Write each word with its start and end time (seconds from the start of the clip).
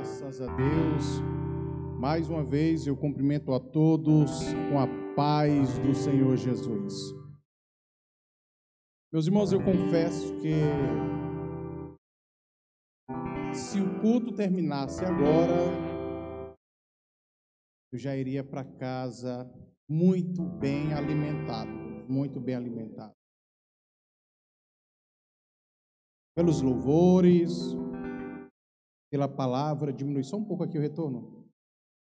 Graças 0.00 0.40
a 0.40 0.46
Deus. 0.56 1.20
Mais 1.98 2.30
uma 2.30 2.42
vez 2.42 2.86
eu 2.86 2.96
cumprimento 2.96 3.52
a 3.52 3.60
todos 3.60 4.30
com 4.70 4.78
a 4.78 4.86
paz 5.14 5.78
do 5.80 5.94
Senhor 5.94 6.38
Jesus. 6.38 6.94
Meus 9.12 9.26
irmãos, 9.26 9.52
eu 9.52 9.62
confesso 9.62 10.34
que 10.38 10.54
se 13.52 13.78
o 13.78 14.00
culto 14.00 14.34
terminasse 14.34 15.04
agora, 15.04 15.70
eu 17.92 17.98
já 17.98 18.16
iria 18.16 18.42
para 18.42 18.64
casa 18.64 19.52
muito 19.86 20.42
bem 20.42 20.94
alimentado, 20.94 21.70
muito 22.08 22.40
bem 22.40 22.54
alimentado. 22.54 23.12
Pelos 26.34 26.62
louvores, 26.62 27.76
pela 29.10 29.28
palavra, 29.28 29.92
diminui 29.92 30.22
só 30.22 30.36
um 30.36 30.44
pouco 30.44 30.64
aqui 30.64 30.78
o 30.78 30.80
retorno, 30.80 31.44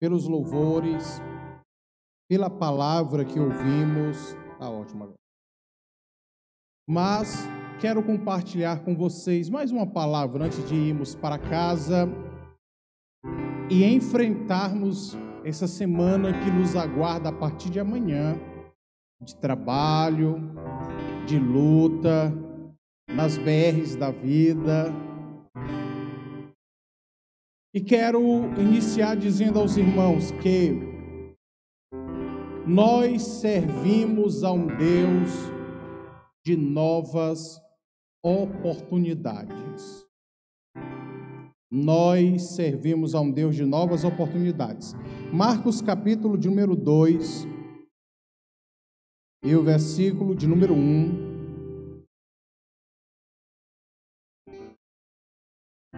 pelos 0.01 0.27
louvores, 0.27 1.21
pela 2.29 2.51
palavra 2.51 3.25
que 3.25 3.39
ouvimos, 3.39 4.35
tá 4.59 4.69
ótimo 4.69 5.05
agora. 5.05 5.19
Mas 6.89 7.47
quero 7.81 8.03
compartilhar 8.03 8.85
com 8.85 8.97
vocês 8.97 9.49
mais 9.49 9.71
uma 9.71 9.87
palavra 9.87 10.47
antes 10.47 10.67
de 10.69 10.75
irmos 10.75 11.15
para 11.15 11.39
casa 11.39 12.09
e 13.71 13.85
enfrentarmos 13.85 15.17
essa 15.45 15.67
semana 15.67 16.33
que 16.33 16.51
nos 16.51 16.75
aguarda 16.75 17.29
a 17.29 17.33
partir 17.33 17.71
de 17.71 17.79
amanhã 17.79 18.35
de 19.21 19.35
trabalho, 19.37 20.37
de 21.27 21.39
luta, 21.39 22.33
nas 23.09 23.37
BRs 23.37 23.97
da 23.97 24.11
vida, 24.11 24.93
e 27.79 27.81
quero 27.81 28.21
iniciar 28.61 29.17
dizendo 29.17 29.61
aos 29.61 29.77
irmãos 29.77 30.33
que 30.43 30.73
nós 32.67 33.23
servimos 33.23 34.43
a 34.43 34.51
um 34.51 34.67
Deus 34.67 35.31
de 36.45 36.57
novas 36.57 37.63
oportunidades. 38.21 40.05
Nós 41.71 42.57
servimos 42.57 43.15
a 43.15 43.21
um 43.21 43.31
Deus 43.31 43.55
de 43.55 43.65
novas 43.65 44.03
oportunidades. 44.03 44.97
Marcos 45.33 45.81
capítulo 45.81 46.37
de 46.37 46.49
número 46.49 46.75
2 46.75 47.47
e 49.45 49.55
o 49.55 49.63
versículo 49.63 50.35
de 50.35 50.49
número 50.49 50.75
1 50.75 51.29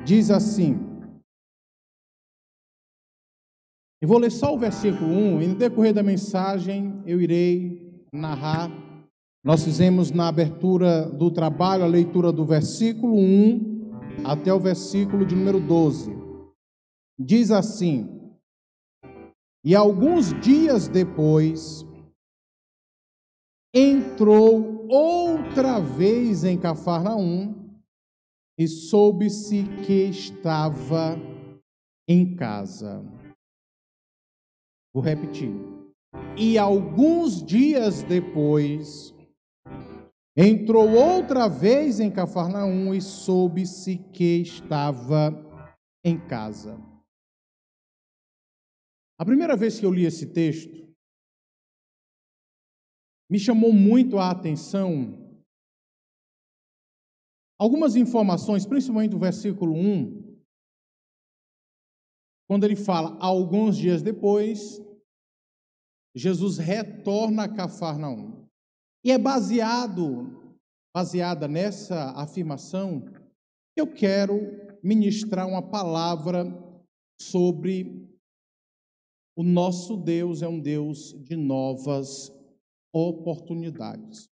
diz 0.04 0.30
assim: 0.30 0.89
E 4.02 4.06
vou 4.06 4.18
ler 4.18 4.30
só 4.30 4.54
o 4.54 4.58
versículo 4.58 5.10
1, 5.10 5.42
e 5.42 5.46
no 5.48 5.54
decorrer 5.54 5.92
da 5.92 6.02
mensagem 6.02 7.02
eu 7.04 7.20
irei 7.20 8.06
narrar. 8.12 8.70
Nós 9.44 9.62
fizemos 9.62 10.10
na 10.10 10.28
abertura 10.28 11.06
do 11.06 11.30
trabalho 11.30 11.84
a 11.84 11.86
leitura 11.86 12.32
do 12.32 12.44
versículo 12.44 13.14
1 13.14 14.24
até 14.24 14.52
o 14.52 14.58
versículo 14.58 15.26
de 15.26 15.34
número 15.34 15.60
12. 15.60 16.12
Diz 17.18 17.50
assim: 17.50 18.08
E 19.62 19.74
alguns 19.74 20.32
dias 20.40 20.88
depois, 20.88 21.86
entrou 23.74 24.86
outra 24.88 25.78
vez 25.78 26.42
em 26.42 26.58
Cafarnaum 26.58 27.54
e 28.58 28.66
soube-se 28.66 29.64
que 29.86 30.08
estava 30.08 31.18
em 32.08 32.34
casa. 32.34 33.19
Vou 34.92 35.02
repetir. 35.02 35.52
E 36.36 36.58
alguns 36.58 37.44
dias 37.44 38.02
depois, 38.02 39.14
entrou 40.36 40.90
outra 40.90 41.48
vez 41.48 42.00
em 42.00 42.10
Cafarnaum 42.10 42.94
e 42.94 43.00
soube-se 43.00 43.98
que 44.12 44.42
estava 44.42 45.32
em 46.04 46.18
casa. 46.26 46.78
A 49.18 49.24
primeira 49.24 49.56
vez 49.56 49.78
que 49.78 49.84
eu 49.84 49.92
li 49.92 50.04
esse 50.04 50.32
texto, 50.32 50.88
me 53.30 53.38
chamou 53.38 53.72
muito 53.72 54.18
a 54.18 54.30
atenção 54.30 55.30
algumas 57.60 57.94
informações, 57.94 58.64
principalmente 58.64 59.10
do 59.10 59.18
versículo 59.18 59.74
1, 59.74 60.19
quando 62.50 62.64
ele 62.64 62.74
fala, 62.74 63.16
alguns 63.20 63.76
dias 63.76 64.02
depois, 64.02 64.82
Jesus 66.16 66.58
retorna 66.58 67.44
a 67.44 67.48
Cafarnaum. 67.48 68.44
E 69.04 69.12
é 69.12 69.16
baseado, 69.16 70.58
baseada 70.92 71.46
nessa 71.46 72.10
afirmação, 72.10 73.02
que 73.02 73.80
eu 73.80 73.86
quero 73.86 74.40
ministrar 74.82 75.46
uma 75.46 75.62
palavra 75.62 76.44
sobre 77.22 78.10
o 79.36 79.44
nosso 79.44 79.96
Deus 79.96 80.42
é 80.42 80.48
um 80.48 80.58
Deus 80.58 81.12
de 81.22 81.36
novas 81.36 82.32
oportunidades. 82.92 84.28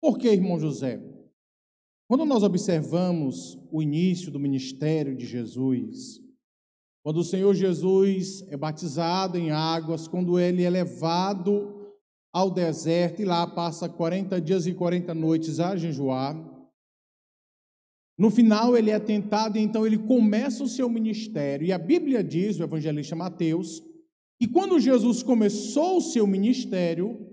Por 0.00 0.16
que, 0.16 0.28
irmão 0.28 0.58
José? 0.58 0.98
Quando 2.08 2.24
nós 2.24 2.42
observamos 2.42 3.58
o 3.70 3.82
início 3.82 4.30
do 4.30 4.40
ministério 4.40 5.14
de 5.14 5.26
Jesus, 5.26 6.24
quando 7.06 7.18
o 7.18 7.24
Senhor 7.24 7.54
Jesus 7.54 8.44
é 8.48 8.56
batizado 8.56 9.38
em 9.38 9.52
águas, 9.52 10.08
quando 10.08 10.40
ele 10.40 10.64
é 10.64 10.68
levado 10.68 11.94
ao 12.32 12.50
deserto 12.50 13.22
e 13.22 13.24
lá 13.24 13.46
passa 13.46 13.88
40 13.88 14.40
dias 14.40 14.66
e 14.66 14.74
40 14.74 15.14
noites 15.14 15.60
a 15.60 15.76
jejuar. 15.76 16.34
No 18.18 18.28
final 18.28 18.76
ele 18.76 18.90
é 18.90 18.98
tentado 18.98 19.56
e 19.56 19.60
então 19.60 19.86
ele 19.86 19.98
começa 19.98 20.64
o 20.64 20.68
seu 20.68 20.88
ministério. 20.88 21.64
E 21.64 21.72
a 21.72 21.78
Bíblia 21.78 22.24
diz, 22.24 22.58
o 22.58 22.64
evangelista 22.64 23.14
Mateus, 23.14 23.80
que 24.36 24.48
quando 24.48 24.80
Jesus 24.80 25.22
começou 25.22 25.98
o 25.98 26.02
seu 26.02 26.26
ministério, 26.26 27.24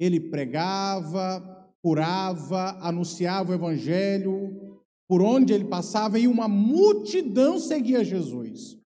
ele 0.00 0.18
pregava, 0.18 1.70
curava, 1.80 2.76
anunciava 2.80 3.52
o 3.52 3.54
evangelho, 3.54 4.51
por 5.12 5.20
onde 5.20 5.52
ele 5.52 5.66
passava 5.66 6.18
e 6.18 6.26
uma 6.26 6.48
multidão 6.48 7.58
seguia 7.58 8.02
Jesus. 8.02 8.78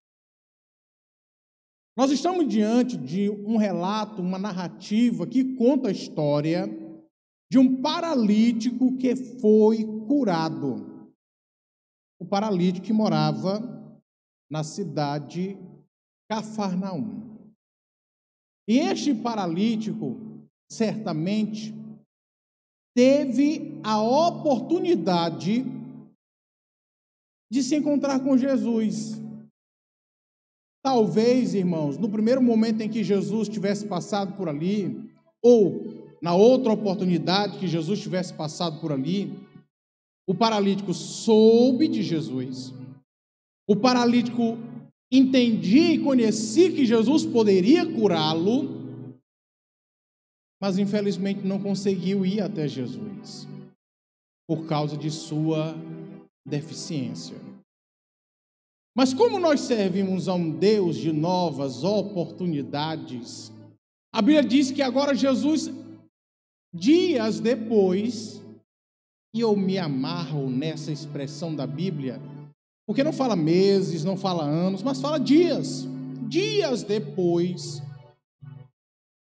Nós 1.95 2.11
estamos 2.11 2.49
diante 2.49 2.97
de 2.97 3.29
um 3.29 3.55
relato, 3.55 4.21
uma 4.21 4.37
narrativa 4.37 5.25
que 5.25 5.55
conta 5.55 5.87
a 5.87 5.91
história 5.93 6.67
de 7.49 7.57
um 7.57 7.81
paralítico 7.81 8.97
que 8.97 9.15
foi 9.15 9.85
curado. 10.05 11.15
O 12.19 12.25
paralítico 12.25 12.87
que 12.87 12.91
morava 12.91 13.61
na 14.51 14.65
cidade 14.65 15.57
Cafarnaum. 16.29 17.37
E 18.67 18.79
este 18.79 19.15
paralítico, 19.15 20.17
certamente, 20.69 21.73
teve 22.93 23.79
a 23.81 24.01
oportunidade 24.01 25.76
de 27.49 27.63
se 27.63 27.75
encontrar 27.75 28.19
com 28.19 28.37
Jesus. 28.37 29.21
Talvez, 30.83 31.53
irmãos, 31.53 31.97
no 31.97 32.09
primeiro 32.09 32.41
momento 32.41 32.81
em 32.81 32.89
que 32.89 33.03
Jesus 33.03 33.49
tivesse 33.49 33.85
passado 33.85 34.35
por 34.37 34.47
ali, 34.47 35.11
ou 35.41 36.15
na 36.21 36.33
outra 36.33 36.71
oportunidade 36.71 37.59
que 37.59 37.67
Jesus 37.67 38.01
tivesse 38.01 38.33
passado 38.33 38.79
por 38.79 38.91
ali, 38.91 39.31
o 40.27 40.33
paralítico 40.33 40.93
soube 40.93 41.87
de 41.87 42.03
Jesus, 42.03 42.73
o 43.67 43.75
paralítico 43.75 44.57
entendia 45.11 45.93
e 45.93 45.99
conhecia 45.99 46.71
que 46.71 46.85
Jesus 46.85 47.25
poderia 47.25 47.85
curá-lo, 47.85 48.77
mas 50.61 50.77
infelizmente 50.77 51.45
não 51.45 51.61
conseguiu 51.61 52.25
ir 52.25 52.41
até 52.41 52.67
Jesus 52.67 53.47
por 54.47 54.65
causa 54.65 54.97
de 54.97 55.11
sua 55.11 55.75
deficiência. 56.47 57.35
Mas 58.95 59.13
como 59.13 59.37
nós 59.37 59.59
servimos 59.61 60.27
a 60.27 60.33
um 60.33 60.49
Deus 60.49 60.95
de 60.95 61.11
novas 61.11 61.83
oportunidades, 61.83 63.51
a 64.11 64.21
Bíblia 64.21 64.43
diz 64.43 64.71
que 64.71 64.81
agora 64.81 65.13
Jesus, 65.13 65.69
dias 66.73 67.39
depois, 67.39 68.41
e 69.35 69.41
eu 69.41 69.55
me 69.55 69.77
amarro 69.77 70.49
nessa 70.49 70.91
expressão 70.91 71.53
da 71.53 71.67
Bíblia, 71.67 72.19
porque 72.87 73.03
não 73.03 73.13
fala 73.13 73.35
meses, 73.35 74.03
não 74.03 74.17
fala 74.17 74.43
anos, 74.43 74.81
mas 74.81 75.01
fala 75.01 75.19
dias. 75.19 75.85
Dias 76.27 76.83
depois, 76.83 77.83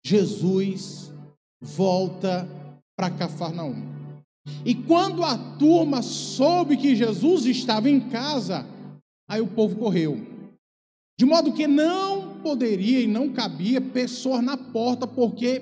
Jesus 0.04 1.12
volta 1.60 2.48
para 2.96 3.10
Cafarnaum. 3.10 3.95
E 4.64 4.74
quando 4.74 5.24
a 5.24 5.56
turma 5.56 6.02
soube 6.02 6.76
que 6.76 6.94
Jesus 6.94 7.46
estava 7.46 7.90
em 7.90 8.08
casa, 8.08 8.66
Aí 9.28 9.40
o 9.40 9.52
povo 9.52 9.76
correu. 9.76 10.16
De 11.18 11.24
modo 11.24 11.52
que 11.52 11.66
não 11.66 12.40
poderia 12.42 13.00
e 13.00 13.06
não 13.06 13.32
cabia 13.32 13.80
pessoas 13.80 14.42
na 14.42 14.56
porta, 14.56 15.06
porque 15.06 15.60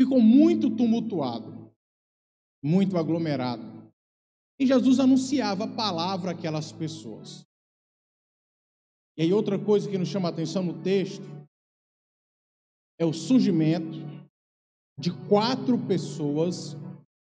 ficou 0.00 0.20
muito 0.20 0.74
tumultuado, 0.74 1.70
muito 2.64 2.96
aglomerado. 2.96 3.92
E 4.58 4.66
Jesus 4.66 5.00
anunciava 5.00 5.64
a 5.64 5.68
palavra 5.68 6.30
àquelas 6.30 6.72
pessoas. 6.72 7.44
E 9.16 9.22
aí, 9.22 9.32
outra 9.32 9.58
coisa 9.58 9.90
que 9.90 9.98
nos 9.98 10.08
chama 10.08 10.28
a 10.28 10.32
atenção 10.32 10.62
no 10.62 10.82
texto 10.82 11.24
é 12.98 13.04
o 13.04 13.12
surgimento 13.12 13.98
de 14.98 15.10
quatro 15.28 15.76
pessoas 15.86 16.76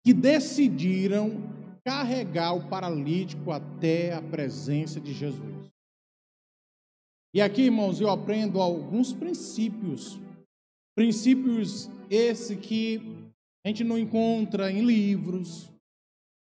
que 0.06 0.14
decidiram 0.14 1.32
carregar 1.84 2.52
o 2.52 2.68
paralítico 2.68 3.50
até 3.50 4.14
a 4.14 4.22
presença 4.22 5.00
de 5.00 5.12
Jesus. 5.12 5.68
E 7.34 7.40
aqui, 7.40 7.62
irmãos, 7.62 8.00
eu 8.00 8.08
aprendo 8.08 8.60
alguns 8.60 9.12
princípios. 9.12 10.16
Princípios 10.96 11.90
esse 12.08 12.54
que 12.54 13.02
a 13.64 13.68
gente 13.68 13.82
não 13.82 13.98
encontra 13.98 14.70
em 14.70 14.84
livros, 14.84 15.72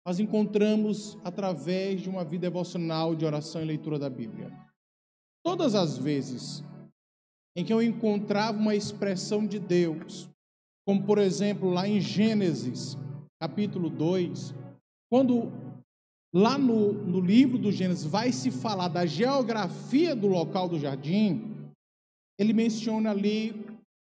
nós 0.05 0.19
encontramos 0.19 1.17
através 1.23 2.01
de 2.01 2.09
uma 2.09 2.25
vida 2.25 2.49
devocional 2.49 3.15
de 3.15 3.23
oração 3.23 3.61
e 3.61 3.65
leitura 3.65 3.97
da 3.97 4.09
Bíblia. 4.09 4.51
Todas 5.41 5.73
as 5.73 5.97
vezes 5.97 6.61
em 7.55 7.63
que 7.63 7.71
eu 7.71 7.81
encontrava 7.81 8.57
uma 8.57 8.75
expressão 8.75 9.47
de 9.47 9.57
Deus, 9.57 10.29
como 10.85 11.05
por 11.05 11.17
exemplo 11.17 11.69
lá 11.69 11.87
em 11.87 12.01
Gênesis, 12.01 12.97
capítulo 13.43 13.89
2, 13.89 14.55
quando 15.11 15.51
lá 16.33 16.57
no, 16.57 16.93
no 16.93 17.19
livro 17.19 17.57
do 17.57 17.73
Gênesis 17.73 18.05
vai 18.05 18.31
se 18.31 18.49
falar 18.49 18.87
da 18.87 19.05
geografia 19.05 20.15
do 20.15 20.27
local 20.27 20.69
do 20.69 20.79
jardim, 20.79 21.53
ele 22.39 22.53
menciona 22.53 23.11
ali 23.11 23.53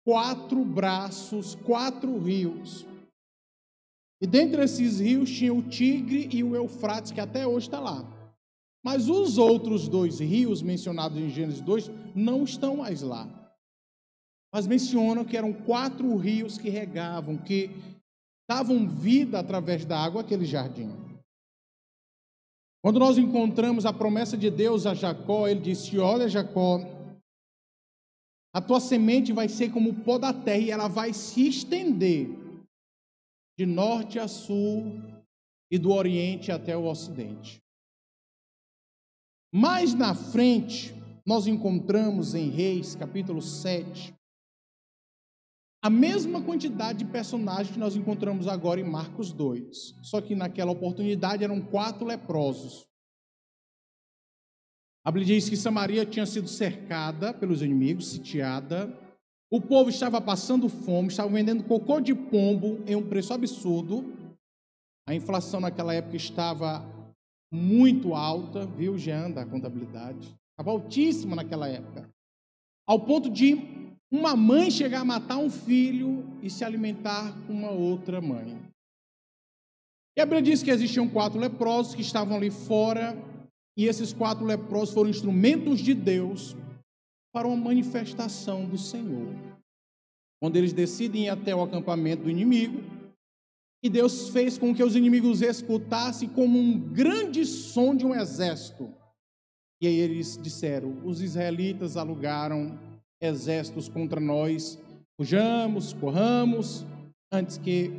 quatro 0.04 0.66
braços, 0.66 1.54
quatro 1.54 2.18
rios. 2.18 2.88
E 4.20 4.26
dentre 4.26 4.64
esses 4.64 5.00
rios 5.00 5.30
tinha 5.30 5.54
o 5.54 5.62
Tigre 5.62 6.28
e 6.36 6.44
o 6.44 6.56
Eufrates, 6.56 7.12
que 7.12 7.22
até 7.22 7.46
hoje 7.46 7.68
está 7.68 7.80
lá. 7.80 8.04
Mas 8.84 9.08
os 9.08 9.38
outros 9.38 9.88
dois 9.88 10.20
rios 10.20 10.64
mencionados 10.64 11.20
em 11.20 11.30
Gênesis 11.30 11.62
2 11.62 11.92
não 12.16 12.44
estão 12.44 12.78
mais 12.78 13.04
lá. 13.04 13.30
Mas 14.52 14.66
mencionam 14.66 15.24
que 15.24 15.38
eram 15.38 15.54
quatro 15.54 16.18
rios 16.18 16.58
que 16.58 16.70
regavam, 16.70 17.38
que 17.38 17.70
davam 18.50 18.90
vida 18.90 19.40
através 19.40 19.86
da 19.86 20.04
água 20.04 20.22
àquele 20.22 20.44
jardim. 20.44 20.90
Quando 22.81 22.98
nós 22.98 23.16
encontramos 23.16 23.86
a 23.86 23.94
promessa 23.94 24.36
de 24.36 24.50
Deus 24.50 24.88
a 24.88 24.96
Jacó, 24.96 25.48
ele 25.48 25.60
disse: 25.60 26.00
Olha, 26.00 26.28
Jacó, 26.28 26.80
a 28.51 28.60
tua 28.60 28.80
semente 28.80 29.31
vai 29.31 29.48
ser 29.48 29.72
como 29.72 29.92
o 29.92 30.04
pó 30.04 30.18
da 30.18 30.34
terra 30.34 30.57
e 30.57 30.72
ela 30.72 30.88
vai 30.88 31.13
se 31.13 31.48
estender 31.48 32.28
de 33.56 33.68
norte 33.68 34.18
a 34.18 34.28
sul 34.28 35.00
e 35.69 35.78
do 35.78 35.92
oriente 35.92 36.51
até 36.51 36.75
o 36.75 36.86
ocidente. 36.86 37.60
Mais 39.54 39.94
na 39.94 40.16
frente, 40.16 40.92
nós 41.24 41.46
encontramos 41.46 42.34
em 42.34 42.50
Reis, 42.50 42.96
capítulo 42.96 43.44
7, 43.44 44.16
a 45.81 45.90
mesma 45.90 46.42
quantidade 46.42 47.00
de 47.00 47.06
personagens 47.06 47.72
que 47.72 47.80
nós 47.80 47.96
encontramos 47.96 48.48
agora 48.48 48.81
em 48.81 48.84
Marcos 48.84 49.31
2. 49.31 49.96
Só 50.02 50.20
que 50.20 50.36
naquela 50.36 50.72
oportunidade 50.72 51.44
eram 51.44 51.62
quatro 51.62 52.06
leprosos. 52.06 52.86
A 55.06 55.12
Bíblia 55.12 55.36
diz 55.36 55.50
que 55.50 55.56
Samaria 55.56 56.06
tinha 56.06 56.26
sido 56.26 56.48
cercada 56.48 57.34
pelos 57.34 57.62
inimigos, 57.62 58.08
sitiada, 58.08 58.94
o 59.52 59.60
povo 59.60 59.90
estava 59.90 60.22
passando 60.22 60.70
fome, 60.70 61.08
estava 61.08 61.30
vendendo 61.30 61.64
cocô 61.64 62.00
de 62.00 62.14
pombo 62.14 62.84
em 62.86 62.96
um 62.96 63.08
preço 63.08 63.34
absurdo. 63.34 64.14
A 65.08 65.16
inflação 65.16 65.60
naquela 65.60 65.92
época 65.92 66.16
estava 66.16 66.86
muito 67.52 68.14
alta, 68.14 68.68
viu, 68.68 68.96
Jean, 68.96 69.32
da 69.32 69.44
contabilidade? 69.44 70.36
Estava 70.52 70.70
altíssima 70.70 71.36
naquela 71.36 71.68
época. 71.68 72.08
Ao 72.86 73.00
ponto 73.00 73.28
de 73.28 73.56
uma 74.12 74.36
mãe 74.36 74.72
chegar 74.72 75.02
a 75.02 75.06
matar 75.06 75.38
um 75.38 75.50
filho 75.50 76.26
e 76.42 76.50
se 76.50 76.64
alimentar 76.64 77.36
com 77.46 77.54
uma 77.54 77.72
outra 77.72 78.20
mãe. 78.20 78.60
E 80.18 80.22
a 80.22 80.26
Bíblia 80.26 80.42
diz 80.42 80.64
que 80.64 80.72
existiam 80.72 81.08
quatro 81.08 81.40
leprosos 81.40 81.96
que 81.96 82.02
estavam 82.02 82.36
ali 82.36 82.50
fora, 82.50 83.16
e 83.78 83.86
esses 83.86 84.12
quatro 84.12 84.46
leprosos 84.46 84.94
foram 84.94 85.10
instrumentos 85.10 85.80
de 85.80 85.94
Deus 85.94 86.56
para 87.32 87.48
uma 87.48 87.56
manifestação 87.56 88.66
do 88.66 88.78
Senhor. 88.78 89.34
Quando 90.42 90.56
eles 90.56 90.74
decidem 90.74 91.26
ir 91.26 91.30
até 91.30 91.56
o 91.56 91.62
acampamento 91.62 92.24
do 92.24 92.30
inimigo, 92.30 92.82
e 93.82 93.90
Deus 93.90 94.30
fez 94.30 94.58
com 94.58 94.76
que 94.76 94.84
os 94.84 94.96
inimigos 94.96 95.42
escutassem 95.42 96.28
como 96.28 96.60
um 96.60 96.78
grande 96.78 97.46
som 97.46 97.96
de 97.96 98.06
um 98.06 98.14
exército. 98.14 98.94
E 99.82 99.88
aí 99.88 99.96
eles 99.96 100.38
disseram: 100.38 101.02
os 101.06 101.22
israelitas 101.22 101.96
alugaram 101.96 102.78
exércitos 103.21 103.89
contra 103.89 104.19
nós, 104.19 104.80
fujamos, 105.19 105.94
corramos, 105.94 106.86
antes 107.31 107.57
que 107.57 107.92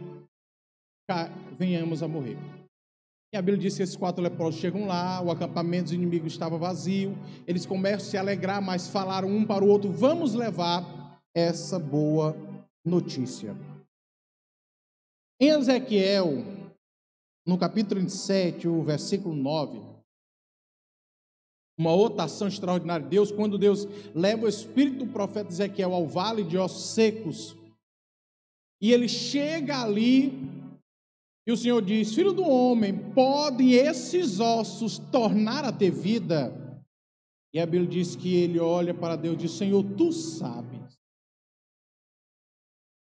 venhamos 1.59 2.03
a 2.03 2.09
morrer. 2.09 2.39
E 3.33 3.37
a 3.37 3.43
Bíblia 3.43 3.63
diz 3.63 3.77
que 3.77 3.83
esses 3.83 3.95
quatro 3.95 4.23
leprosos 4.23 4.61
chegam 4.61 4.87
lá, 4.87 5.23
o 5.23 5.31
acampamento 5.31 5.85
dos 5.85 5.93
inimigos 5.93 6.33
estava 6.33 6.59
vazio, 6.59 7.17
eles 7.47 7.65
começam 7.65 8.07
a 8.07 8.11
se 8.11 8.17
alegrar, 8.17 8.61
mas 8.61 8.89
falaram 8.89 9.29
um 9.29 9.47
para 9.47 9.65
o 9.65 9.69
outro: 9.69 9.93
vamos 9.93 10.35
levar 10.35 11.21
essa 11.35 11.79
boa 11.79 12.37
notícia. 12.85 13.55
Em 15.41 15.51
Ezequiel, 15.51 16.45
no 17.47 17.57
capítulo 17.57 18.01
27, 18.01 18.67
o 18.67 18.83
versículo 18.83 19.35
9, 19.35 19.81
uma 21.81 21.93
outra 21.93 22.25
ação 22.25 22.47
extraordinária 22.47 23.05
de 23.05 23.11
Deus, 23.11 23.33
quando 23.33 23.57
Deus 23.57 23.89
leva 24.15 24.45
o 24.45 24.49
espírito 24.49 25.07
do 25.07 25.13
profeta 25.13 25.51
Ezequiel 25.51 25.95
ao 25.95 26.07
vale 26.07 26.45
de 26.45 26.59
ossos 26.59 26.91
secos, 26.91 27.57
e 28.83 28.93
ele 28.93 29.09
chega 29.09 29.83
ali 29.83 30.61
e 31.47 31.53
o 31.53 31.57
Senhor 31.57 31.83
diz: 31.83 32.15
Filho 32.15 32.33
do 32.33 32.45
homem, 32.45 32.97
podem 33.13 33.73
esses 33.73 34.41
ossos 34.41 34.99
tornar 34.99 35.65
a 35.65 35.73
ter 35.73 35.91
vida? 35.91 36.55
E 37.53 37.59
a 37.59 37.67
Bíblia 37.67 37.91
diz 37.91 38.15
que 38.15 38.37
ele 38.37 38.61
olha 38.61 38.95
para 38.95 39.17
Deus 39.17 39.35
e 39.35 39.39
diz: 39.39 39.53
Senhor, 39.53 39.83
tu 39.97 40.13
sabes. 40.13 40.99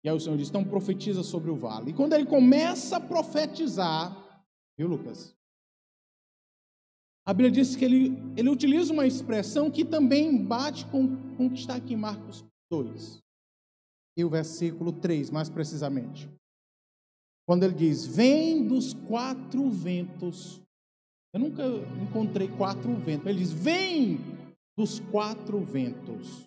E 0.04 0.10
aí 0.10 0.16
o 0.16 0.20
Senhor 0.20 0.38
diz: 0.38 0.50
então 0.50 0.66
profetiza 0.66 1.24
sobre 1.24 1.52
o 1.52 1.56
vale. 1.56 1.92
E 1.92 1.94
quando 1.94 2.14
ele 2.14 2.26
começa 2.26 2.98
a 2.98 3.00
profetizar, 3.00 4.44
viu, 4.78 4.88
Lucas? 4.88 5.36
A 7.28 7.34
Bíblia 7.34 7.52
diz 7.52 7.76
que 7.76 7.84
ele, 7.84 8.14
ele 8.38 8.50
utiliza 8.50 8.94
uma 8.94 9.08
expressão 9.08 9.72
que 9.72 9.84
também 9.84 10.46
bate 10.46 10.86
com, 10.86 11.18
com 11.36 11.48
o 11.48 11.50
que 11.50 11.60
está 11.60 11.76
aqui 11.76 11.94
em 11.94 11.98
Marcos 11.98 12.46
2. 12.72 13.20
E 14.18 14.24
o 14.24 14.30
versículo 14.30 14.92
3, 14.92 15.32
mais 15.32 15.50
precisamente. 15.50 16.30
Quando 17.48 17.64
ele 17.64 17.74
diz: 17.74 18.06
Vem 18.06 18.68
dos 18.68 18.94
quatro 18.94 19.70
ventos. 19.70 20.62
Eu 21.34 21.40
nunca 21.40 21.64
encontrei 22.02 22.48
quatro 22.48 22.94
ventos. 22.96 23.28
Ele 23.28 23.40
diz: 23.40 23.52
Vem 23.52 24.20
dos 24.78 25.00
quatro 25.00 25.60
ventos. 25.60 26.46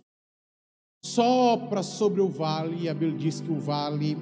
Sopra 1.04 1.82
sobre 1.82 2.20
o 2.20 2.28
vale. 2.28 2.84
E 2.84 2.88
a 2.88 2.94
Bíblia 2.94 3.18
diz 3.18 3.40
que 3.40 3.50
o 3.50 3.58
vale, 3.58 4.16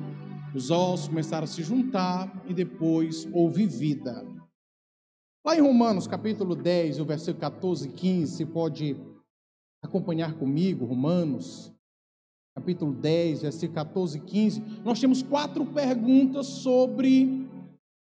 os 0.55 0.71
ossos 0.71 1.09
começaram 1.09 1.45
a 1.45 1.49
se 1.49 1.63
juntar 1.63 2.45
e 2.47 2.55
depois 2.55 3.29
houve 3.33 3.67
vida. 3.67 4.36
Lá 5.47 5.55
em 5.55 5.61
Romanos 5.61 6.09
capítulo 6.09 6.57
10, 6.57 6.99
o 6.99 7.05
versículo 7.05 7.39
14 7.39 7.89
e 7.89 7.93
15, 7.93 8.37
você 8.37 8.45
pode 8.45 8.97
acompanhar 9.81 10.37
comigo, 10.37 10.85
Romanos 10.85 11.73
capítulo 12.53 12.93
10, 12.93 13.43
versículo 13.43 13.75
14 13.75 14.19
e 14.19 14.21
15, 14.23 14.61
nós 14.83 14.99
temos 14.99 15.23
quatro 15.23 15.65
perguntas 15.65 16.49
sobre 16.49 17.47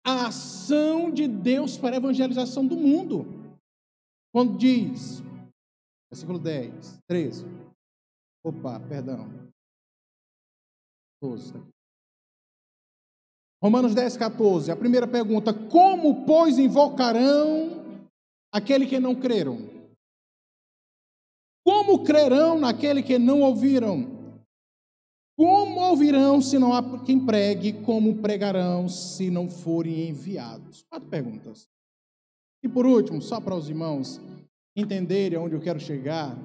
a 0.07 0.29
ação 0.29 1.11
de 1.11 1.29
Deus 1.29 1.77
para 1.77 1.97
a 1.97 1.99
evangelização 1.99 2.67
do 2.67 2.77
mundo. 2.77 3.27
Quando 4.33 4.57
diz, 4.57 5.23
versículo 6.11 6.39
10, 6.39 6.99
13, 7.07 7.45
opa, 8.43 8.81
perdão, 8.81 9.29
12, 11.23 11.53
tá 11.53 11.74
Romanos 13.65 13.95
10, 13.95 14.19
14, 14.19 14.71
a 14.71 14.77
primeira 14.77 15.09
pergunta: 15.09 15.55
Como, 15.55 16.27
pois, 16.27 16.59
invocarão 16.59 18.07
aquele 18.53 18.85
que 18.85 19.01
não 19.01 19.15
creram? 19.15 19.71
Como 21.65 22.05
crerão 22.05 22.61
naquele 22.61 23.03
que 23.03 23.19
não 23.19 23.41
ouviram? 23.41 24.37
Como 25.35 25.81
ouvirão 25.81 26.43
se 26.43 26.59
não 26.59 26.75
há 26.75 27.05
quem 27.07 27.25
pregue? 27.25 27.73
Como 27.73 28.21
pregarão 28.21 28.87
se 28.87 29.31
não 29.31 29.49
forem 29.49 30.11
enviados? 30.11 30.85
Quatro 30.91 31.09
perguntas. 31.09 31.67
E 32.63 32.69
por 32.69 32.85
último, 32.85 33.23
só 33.23 33.41
para 33.41 33.57
os 33.57 33.71
irmãos 33.71 34.21
entenderem 34.77 35.39
aonde 35.39 35.55
eu 35.55 35.61
quero 35.63 35.81
chegar, 35.81 36.37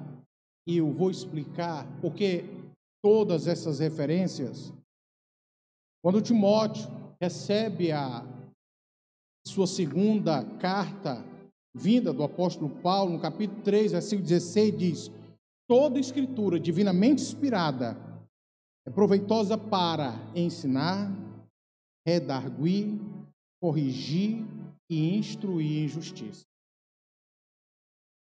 e 0.66 0.78
eu 0.78 0.90
vou 0.90 1.10
explicar 1.10 1.86
porque 2.00 2.46
todas 3.02 3.46
essas 3.46 3.78
referências, 3.78 4.72
quando 6.02 6.22
Timóteo 6.22 7.00
recebe 7.20 7.92
a 7.92 8.24
sua 9.46 9.66
segunda 9.66 10.44
carta 10.58 11.22
vinda 11.74 12.12
do 12.12 12.22
apóstolo 12.22 12.70
Paulo, 12.80 13.12
no 13.12 13.20
capítulo 13.20 13.62
3, 13.62 13.92
versículo 13.92 14.26
16, 14.26 14.78
diz: 14.78 15.10
Toda 15.68 16.00
escritura 16.00 16.58
divinamente 16.58 17.22
inspirada 17.22 17.96
é 18.86 18.90
proveitosa 18.90 19.58
para 19.58 20.14
ensinar, 20.34 21.10
redarguir, 22.06 22.98
corrigir 23.60 24.44
e 24.88 25.16
instruir 25.16 25.84
em 25.84 25.88
justiça. 25.88 26.44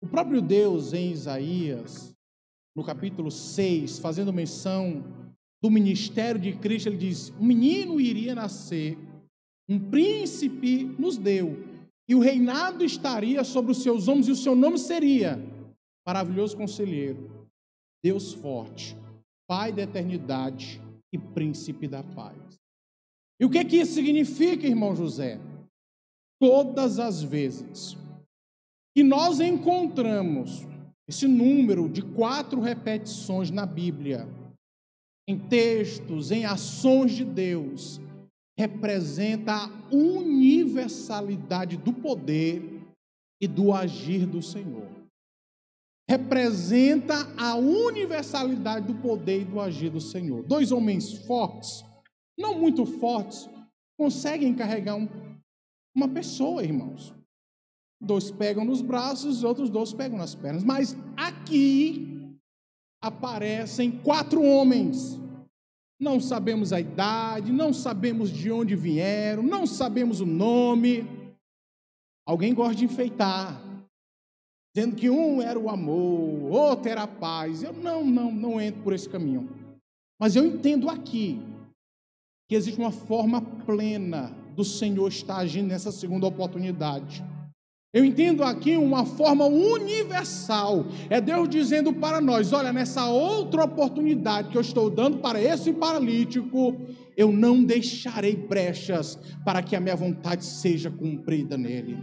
O 0.01 0.07
próprio 0.07 0.41
Deus 0.41 0.93
em 0.93 1.12
Isaías, 1.12 2.13
no 2.75 2.83
capítulo 2.83 3.31
6, 3.31 4.00
fazendo 4.00 4.33
menção 4.33 5.03
do 5.63 5.72
ministério 5.72 6.41
de 6.41 6.51
Cristo, 6.58 6.89
ele 6.89 6.98
diz: 6.98 7.32
Um 7.39 7.46
menino 7.46 8.01
iria 8.01 8.36
nascer, 8.36 8.98
um 9.70 9.79
príncipe 9.79 10.84
nos 11.00 11.17
deu, 11.17 11.58
e 12.08 12.13
o 12.13 12.20
reinado 12.20 12.84
estaria 12.84 13.46
sobre 13.46 13.72
os 13.72 13.82
seus 13.82 14.10
ombros, 14.10 14.27
e 14.27 14.32
o 14.32 14.36
seu 14.36 14.55
nome 14.55 14.77
seria 14.77 15.41
Maravilhoso 16.05 16.58
Conselheiro, 16.58 17.48
Deus 18.03 18.34
Forte, 18.34 18.98
Pai 19.48 19.72
da 19.72 19.84
Eternidade 19.84 20.82
e 21.13 21.17
Príncipe 21.17 21.88
da 21.88 22.03
Paz. 22.03 22.38
E 23.39 23.46
o 23.46 23.50
que, 23.50 23.63
que 23.63 23.77
isso 23.77 23.93
significa, 23.93 24.67
irmão 24.67 24.93
José? 24.93 25.39
Todas 26.41 27.00
as 27.00 27.24
vezes 27.24 27.98
que 28.93 29.01
nós 29.01 29.39
encontramos 29.39 30.67
esse 31.08 31.25
número 31.25 31.88
de 31.88 32.01
quatro 32.01 32.60
repetições 32.60 33.50
na 33.50 33.65
Bíblia, 33.65 34.27
em 35.27 35.37
textos, 35.37 36.31
em 36.31 36.45
ações 36.45 37.11
de 37.13 37.23
Deus, 37.23 37.99
representa 38.57 39.53
a 39.53 39.69
universalidade 39.91 41.77
do 41.77 41.93
poder 41.93 42.81
e 43.41 43.47
do 43.47 43.73
agir 43.73 44.25
do 44.25 44.41
Senhor. 44.41 44.87
Representa 46.09 47.15
a 47.37 47.55
universalidade 47.55 48.87
do 48.87 48.95
poder 48.95 49.41
e 49.41 49.45
do 49.45 49.59
agir 49.59 49.89
do 49.89 50.01
Senhor. 50.01 50.43
Dois 50.43 50.71
homens 50.71 51.13
fortes, 51.25 51.83
não 52.37 52.59
muito 52.59 52.85
fortes, 52.85 53.49
conseguem 53.97 54.53
carregar 54.53 54.95
um, 54.95 55.07
uma 55.95 56.09
pessoa, 56.09 56.63
irmãos. 56.63 57.13
Dois 58.01 58.29
pegam 58.29 58.65
nos 58.65 58.81
braços, 58.81 59.37
os 59.37 59.43
outros 59.45 59.69
dois 59.69 59.93
pegam 59.93 60.17
nas 60.17 60.35
pernas. 60.35 60.63
Mas 60.63 60.95
aqui 61.15 62.12
aparecem 63.03 63.91
quatro 63.91 64.41
homens 64.41 65.22
não 66.03 66.19
sabemos 66.19 66.74
a 66.74 66.79
idade, 66.79 67.51
não 67.51 67.72
sabemos 67.72 68.29
de 68.29 68.51
onde 68.51 68.75
vieram, 68.75 69.41
não 69.41 69.65
sabemos 69.65 70.19
o 70.19 70.25
nome. 70.25 71.07
Alguém 72.27 72.53
gosta 72.53 72.75
de 72.75 72.86
enfeitar, 72.86 73.62
dizendo 74.75 74.95
que 74.95 75.10
um 75.10 75.41
era 75.41 75.57
o 75.57 75.69
amor, 75.69 76.51
outro 76.51 76.89
era 76.89 77.03
a 77.03 77.07
paz. 77.07 77.63
Eu 77.63 77.74
não, 77.74 78.03
não, 78.05 78.31
não 78.31 78.62
entro 78.62 78.83
por 78.83 78.93
esse 78.93 79.07
caminho. 79.07 79.50
Mas 80.19 80.36
eu 80.36 80.45
entendo 80.45 80.89
aqui 80.89 81.41
que 82.50 82.55
existe 82.55 82.79
uma 82.79 82.91
forma 82.91 83.41
plena 83.41 84.31
do 84.55 84.63
Senhor 84.63 85.07
estar 85.07 85.38
agindo 85.38 85.67
nessa 85.67 85.91
segunda 85.91 86.27
oportunidade. 86.27 87.24
Eu 87.93 88.03
entendo 88.03 88.43
aqui 88.43 88.75
uma 88.75 89.05
forma 89.05 89.45
universal. 89.45 90.85
É 91.12 91.21
Deus 91.21 91.47
dizendo 91.47 91.93
para 91.93 92.19
nós: 92.19 92.51
olha, 92.51 92.73
nessa 92.73 93.05
outra 93.05 93.65
oportunidade 93.65 94.50
que 94.50 94.57
eu 94.57 94.62
estou 94.62 94.89
dando 94.89 95.19
para 95.19 95.39
esse 95.39 95.71
paralítico, 95.71 96.75
eu 97.15 97.31
não 97.31 97.63
deixarei 97.63 98.35
brechas 98.35 99.19
para 99.45 99.62
que 99.62 99.75
a 99.75 99.79
minha 99.79 99.95
vontade 99.95 100.43
seja 100.43 100.89
cumprida 100.89 101.55
nele. 101.55 101.97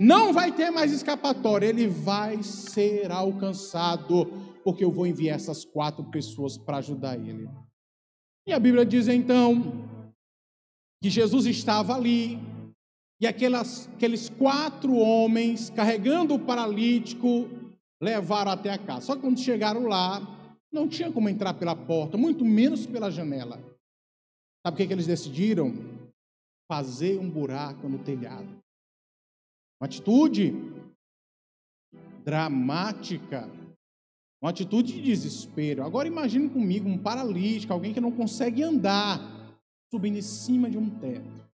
Não 0.00 0.32
vai 0.32 0.50
ter 0.50 0.70
mais 0.70 0.92
escapatória, 0.92 1.66
ele 1.66 1.86
vai 1.86 2.42
ser 2.42 3.12
alcançado, 3.12 4.26
porque 4.64 4.84
eu 4.84 4.90
vou 4.90 5.06
enviar 5.06 5.36
essas 5.36 5.64
quatro 5.64 6.02
pessoas 6.04 6.58
para 6.58 6.78
ajudar 6.78 7.16
ele. 7.16 7.48
E 8.44 8.52
a 8.52 8.58
Bíblia 8.58 8.84
diz 8.84 9.06
então 9.06 9.88
que 11.00 11.10
Jesus 11.10 11.46
estava 11.46 11.94
ali, 11.94 12.40
e 13.20 13.26
aquelas, 13.26 13.88
aqueles 13.88 14.28
quatro 14.28 14.94
homens, 14.94 15.70
carregando 15.70 16.34
o 16.34 16.38
paralítico, 16.38 17.48
levaram 18.00 18.52
até 18.52 18.70
a 18.70 18.78
casa. 18.78 19.06
Só 19.06 19.16
que 19.16 19.22
quando 19.22 19.40
chegaram 19.40 19.86
lá, 19.86 20.20
não 20.72 20.88
tinha 20.88 21.10
como 21.10 21.28
entrar 21.28 21.54
pela 21.54 21.74
porta, 21.74 22.16
muito 22.16 22.44
menos 22.44 22.86
pela 22.86 23.10
janela. 23.10 23.56
Sabe 24.64 24.74
o 24.74 24.76
que, 24.76 24.86
que 24.86 24.92
eles 24.92 25.06
decidiram? 25.06 25.74
Fazer 26.70 27.18
um 27.18 27.28
buraco 27.28 27.88
no 27.88 27.98
telhado. 27.98 28.48
Uma 29.80 29.86
atitude 29.86 30.54
dramática, 32.24 33.50
uma 34.40 34.50
atitude 34.50 34.92
de 34.92 35.02
desespero. 35.02 35.82
Agora 35.82 36.06
imagine 36.06 36.48
comigo 36.48 36.88
um 36.88 36.98
paralítico, 36.98 37.72
alguém 37.72 37.94
que 37.94 38.00
não 38.00 38.12
consegue 38.12 38.62
andar, 38.62 39.18
subindo 39.90 40.18
em 40.18 40.22
cima 40.22 40.70
de 40.70 40.76
um 40.76 40.90
teto. 40.90 41.47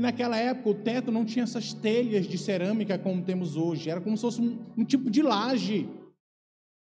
E 0.00 0.02
naquela 0.02 0.38
época 0.38 0.70
o 0.70 0.74
teto 0.74 1.12
não 1.12 1.26
tinha 1.26 1.42
essas 1.42 1.74
telhas 1.74 2.26
de 2.26 2.38
cerâmica 2.38 2.98
como 2.98 3.22
temos 3.22 3.54
hoje, 3.54 3.90
era 3.90 4.00
como 4.00 4.16
se 4.16 4.22
fosse 4.22 4.40
um, 4.40 4.58
um 4.74 4.82
tipo 4.82 5.10
de 5.10 5.20
laje. 5.20 5.90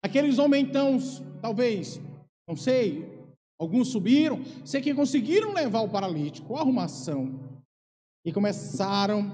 Aqueles 0.05 0.39
homens, 0.39 0.69
então, 0.69 0.99
talvez, 1.41 1.99
não 2.47 2.55
sei, 2.55 3.11
alguns 3.59 3.89
subiram, 3.89 4.45
sei 4.67 4.83
que 4.83 4.93
conseguiram 4.93 5.55
levar 5.55 5.81
o 5.81 5.89
paralítico, 5.89 6.57
a 6.57 6.61
arrumação, 6.61 7.41
e 8.23 8.31
começaram 8.31 9.33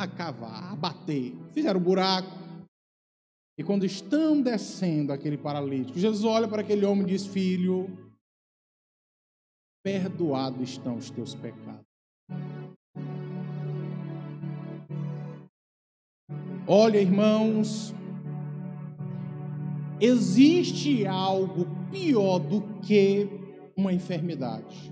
a 0.00 0.08
cavar, 0.08 0.72
a 0.72 0.76
bater, 0.76 1.36
fizeram 1.52 1.80
um 1.80 1.84
buraco. 1.84 2.30
E 3.58 3.62
quando 3.62 3.84
estão 3.84 4.40
descendo 4.40 5.12
aquele 5.12 5.36
paralítico, 5.36 5.98
Jesus 5.98 6.24
olha 6.24 6.48
para 6.48 6.62
aquele 6.62 6.86
homem 6.86 7.02
e 7.02 7.08
diz: 7.08 7.26
Filho, 7.26 8.13
perdoados 9.84 10.70
estão 10.70 10.96
os 10.96 11.10
teus 11.10 11.34
pecados. 11.34 11.84
Olha, 16.66 16.98
irmãos, 16.98 17.92
existe 20.00 21.06
algo 21.06 21.66
pior 21.90 22.38
do 22.38 22.62
que 22.80 23.28
uma 23.76 23.92
enfermidade 23.92 24.90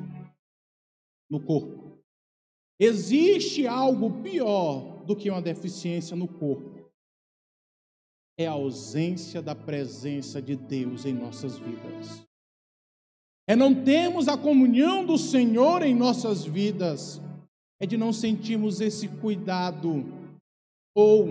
no 1.31 1.41
corpo. 1.41 1.99
Existe 2.79 3.67
algo 3.67 4.23
pior 4.23 5.03
do 5.07 5.17
que 5.17 5.31
uma 5.31 5.41
deficiência 5.41 6.15
no 6.15 6.29
corpo. 6.29 6.93
É 8.39 8.47
a 8.47 8.53
ausência 8.53 9.41
da 9.41 9.55
presença 9.55 10.43
de 10.43 10.55
Deus 10.55 11.07
em 11.07 11.15
nossas 11.15 11.59
vidas 11.59 12.31
é 13.47 13.57
não 13.57 13.85
termos 13.85 14.29
a 14.29 14.37
comunhão 14.37 15.05
do 15.05 15.19
Senhor 15.19 15.83
em 15.83 15.95
nossas 15.95 16.45
vidas, 16.45 17.21
é 17.81 17.87
de 17.87 17.97
não 17.97 18.13
sentirmos 18.13 18.81
esse 18.81 19.09
cuidado, 19.09 20.05
ou 20.95 21.27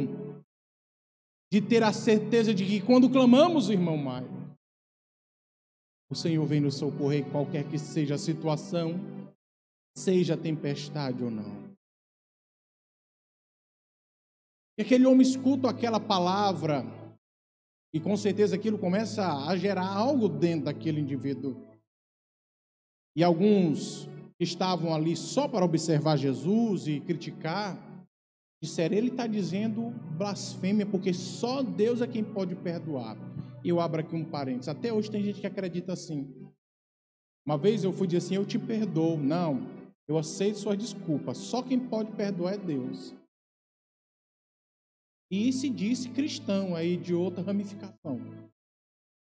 de 1.51 1.62
ter 1.62 1.84
a 1.84 1.94
certeza 1.94 2.53
de 2.53 2.65
que 2.65 2.82
quando 2.82 3.10
clamamos, 3.10 3.70
irmão 3.70 3.98
Maio, 3.98 4.30
o 6.10 6.15
Senhor 6.15 6.46
vem 6.46 6.60
nos 6.60 6.75
socorrer, 6.75 7.30
qualquer 7.32 7.70
que 7.70 7.77
seja 7.77 8.15
a 8.15 8.18
situação, 8.18 8.96
seja 9.98 10.36
tempestade 10.36 11.24
ou 11.24 11.32
não. 11.32 11.72
E 14.77 14.82
aquele 14.82 15.06
homem 15.06 15.22
escuta 15.22 15.70
aquela 15.70 16.00
palavra, 16.00 16.84
e 17.94 18.00
com 18.00 18.18
certeza 18.18 18.56
aquilo 18.56 18.77
começa 18.77 19.48
a 19.48 19.56
gerar 19.56 19.88
algo 19.88 20.27
dentro 20.27 20.65
daquele 20.65 21.00
indivíduo 21.00 21.70
e 23.15 23.24
alguns 23.24 24.08
estavam 24.39 24.94
ali 24.94 25.15
só 25.15 25.48
para 25.48 25.65
observar 25.65 26.18
Jesus 26.18 26.88
e 26.88 27.00
criticar, 27.00 27.77
disseram: 28.62 28.96
ele 28.96 29.10
está 29.10 29.27
dizendo 29.27 29.91
blasfêmia, 30.18 30.86
porque 30.86 31.13
só 31.13 31.62
Deus 31.62 32.01
é 32.01 32.08
quem 32.08 32.24
pode 32.24 32.56
perdoar. 32.56 33.18
E 33.63 33.70
eu 33.70 33.80
abro 33.80 34.01
aqui 34.01 34.15
um 34.15 34.25
parênteses: 34.25 34.70
até 34.70 34.91
hoje 34.91 35.12
tem 35.12 35.24
gente 35.24 35.41
que 35.41 35.48
acredita 35.48 35.94
assim. 35.94 36.34
Uma 37.46 37.58
vez 37.58 37.84
eu 37.84 37.91
fui 37.91 38.08
dizer 38.08 38.20
assim: 38.20 38.36
eu 38.36 38.46
te 38.46 38.58
perdoo. 38.58 39.18
Não, 39.18 39.68
eu 40.08 40.18
aceito 40.18 40.60
suas 40.60 40.77
desculpas. 40.77 41.38
Só 41.38 41.62
quem 41.62 41.80
pode 41.80 42.12
perdoar 42.12 42.53
é 42.53 42.58
Deus. 42.58 43.13
E 45.32 45.53
se 45.53 45.70
disse 45.70 46.10
cristão 46.10 46.75
aí 46.75 46.98
de 46.98 47.13
outra 47.13 47.41
ramificação. 47.41 48.20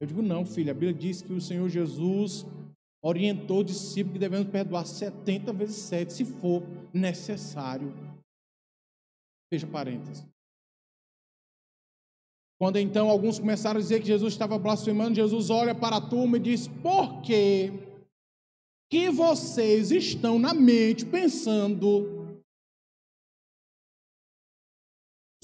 Eu 0.01 0.07
digo, 0.07 0.23
não, 0.23 0.45
filho, 0.45 0.71
a 0.71 0.75
Bíblia 0.75 0.95
diz 0.95 1.21
que 1.21 1.33
o 1.33 1.41
Senhor 1.41 1.69
Jesus 1.69 2.47
orientou 3.07 3.61
o 3.61 3.65
discípulo 3.65 4.15
que 4.15 4.19
devemos 4.19 4.51
perdoar 4.51 4.85
70 4.85 5.53
vezes 5.53 5.77
7, 5.77 6.13
se 6.13 6.25
for 6.25 6.63
necessário. 6.93 7.95
Fecha 9.49 9.67
parênteses. 9.67 10.27
Quando 12.59 12.79
então 12.79 13.09
alguns 13.09 13.39
começaram 13.39 13.79
a 13.79 13.83
dizer 13.83 14.01
que 14.01 14.07
Jesus 14.07 14.33
estava 14.33 14.59
blasfemando, 14.59 15.15
Jesus 15.15 15.51
olha 15.51 15.75
para 15.75 15.99
a 15.99 16.01
turma 16.01 16.37
e 16.37 16.41
diz: 16.41 16.67
Por 16.67 17.23
que 17.23 17.71
vocês 19.11 19.93
estão 19.93 20.39
na 20.39 20.53
mente 20.53 21.07
pensando 21.07 22.43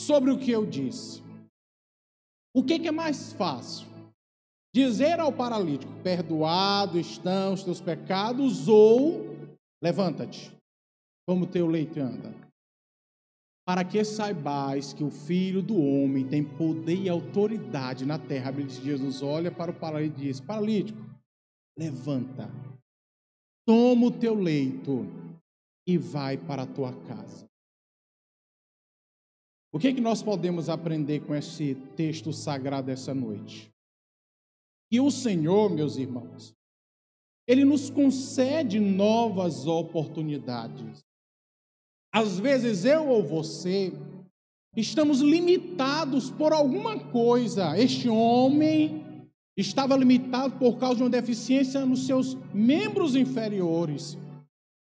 sobre 0.01 0.33
o 0.33 0.39
que 0.39 0.51
eu 0.51 0.67
disse? 0.67 1.23
O 2.53 2.65
que, 2.65 2.81
que 2.81 2.89
é 2.89 2.93
mais 2.93 3.33
fácil? 3.35 3.92
Dizer 4.75 5.21
ao 5.21 5.33
paralítico: 5.33 5.93
Perdoado 6.03 6.99
estão 6.99 7.55
os 7.55 7.63
teus 7.63 7.81
pecados, 7.81 8.69
ou 8.69 9.37
levanta-te, 9.83 10.53
como 11.27 11.47
teu 11.47 11.67
leito 11.67 12.01
anda 12.01 12.43
para 13.65 13.85
que 13.85 14.05
saibais 14.05 14.93
que 14.93 15.05
o 15.05 15.11
Filho 15.11 15.63
do 15.63 15.81
Homem 15.81 16.27
tem 16.27 16.45
poder 16.45 16.97
e 16.97 17.09
autoridade 17.09 18.05
na 18.05 18.19
terra. 18.19 18.53
Jesus 18.53 19.23
olha 19.23 19.51
para 19.51 19.71
o 19.71 19.75
paralítico 19.75 20.21
e 20.21 20.25
diz: 20.25 20.41
Paralítico, 20.41 20.99
levanta, 21.79 22.51
toma 23.67 24.07
o 24.07 24.11
teu 24.11 24.35
leito 24.35 25.07
e 25.87 25.97
vai 25.97 26.37
para 26.37 26.63
a 26.63 26.67
tua 26.67 26.93
casa. 27.07 27.47
O 29.73 29.79
que, 29.79 29.89
é 29.89 29.95
que 29.95 30.03
nós 30.03 30.23
podemos 30.23 30.69
aprender 30.69 31.21
com 31.21 31.35
esse 31.35 31.75
texto 31.97 32.31
sagrado 32.33 32.91
essa 32.91 33.15
noite? 33.15 33.72
Que 34.93 35.01
o 35.01 35.11
Senhor, 35.11 35.71
meus 35.71 35.97
irmãos, 35.97 36.55
Ele 37.49 37.65
nos 37.65 37.89
concede 37.89 38.79
novas 38.79 39.67
oportunidades. 39.67 41.03
Às 42.15 42.39
vezes 42.39 42.85
eu 42.85 43.09
ou 43.09 43.23
você 43.23 43.91
estamos 44.77 45.21
limitados 45.21 46.31
por 46.31 46.53
alguma 46.53 47.11
coisa. 47.11 47.75
Este 47.79 48.07
homem 48.07 49.31
estava 49.57 49.97
limitado 49.97 50.59
por 50.59 50.79
causa 50.79 50.97
de 50.97 51.05
uma 51.05 51.09
deficiência 51.09 51.87
nos 51.87 52.05
seus 52.05 52.35
membros 52.53 53.17
inferiores, 53.17 54.19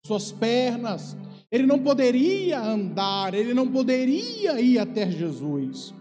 suas 0.04 0.32
pernas. 0.32 1.16
Ele 1.52 1.66
não 1.68 1.80
poderia 1.80 2.60
andar, 2.60 3.32
ele 3.32 3.54
não 3.54 3.70
poderia 3.70 4.60
ir 4.60 4.76
até 4.76 5.08
Jesus. 5.08 5.94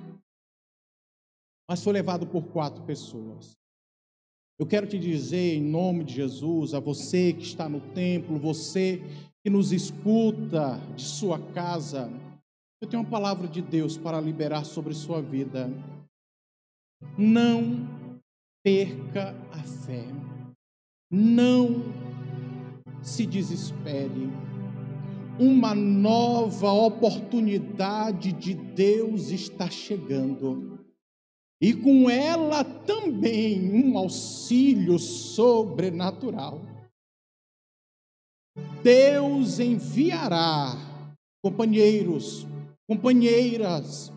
Mas 1.69 1.83
foi 1.83 1.93
levado 1.93 2.25
por 2.25 2.41
quatro 2.47 2.83
pessoas. 2.85 3.58
Eu 4.59 4.65
quero 4.65 4.85
te 4.85 4.99
dizer, 4.99 5.55
em 5.55 5.61
nome 5.61 6.03
de 6.03 6.15
Jesus, 6.15 6.73
a 6.73 6.81
você 6.81 7.31
que 7.31 7.43
está 7.43 7.69
no 7.69 7.79
templo, 7.79 8.37
você 8.37 9.01
que 9.41 9.49
nos 9.49 9.71
escuta 9.71 10.77
de 10.97 11.01
sua 11.01 11.39
casa, 11.39 12.11
eu 12.81 12.87
tenho 12.87 13.01
uma 13.01 13.09
palavra 13.09 13.47
de 13.47 13.61
Deus 13.61 13.97
para 13.97 14.19
liberar 14.19 14.65
sobre 14.65 14.93
sua 14.93 15.21
vida. 15.21 15.71
Não 17.17 17.87
perca 18.61 19.33
a 19.53 19.63
fé. 19.63 20.03
Não 21.09 21.81
se 23.01 23.25
desespere. 23.25 24.29
Uma 25.39 25.73
nova 25.73 26.69
oportunidade 26.73 28.33
de 28.33 28.55
Deus 28.55 29.31
está 29.31 29.69
chegando. 29.69 30.78
E 31.61 31.73
com 31.73 32.09
ela 32.09 32.63
também 32.63 33.71
um 33.71 33.97
auxílio 33.97 34.97
sobrenatural. 34.97 36.61
Deus 38.81 39.59
enviará 39.59 40.77
companheiros, 41.43 42.47
companheiras 42.87 44.11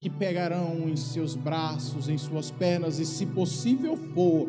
que 0.00 0.10
pegarão 0.10 0.88
em 0.88 0.96
seus 0.96 1.34
braços, 1.34 2.08
em 2.08 2.18
suas 2.18 2.50
pernas 2.50 2.98
e, 2.98 3.06
se 3.06 3.24
possível 3.24 3.96
for, 3.96 4.48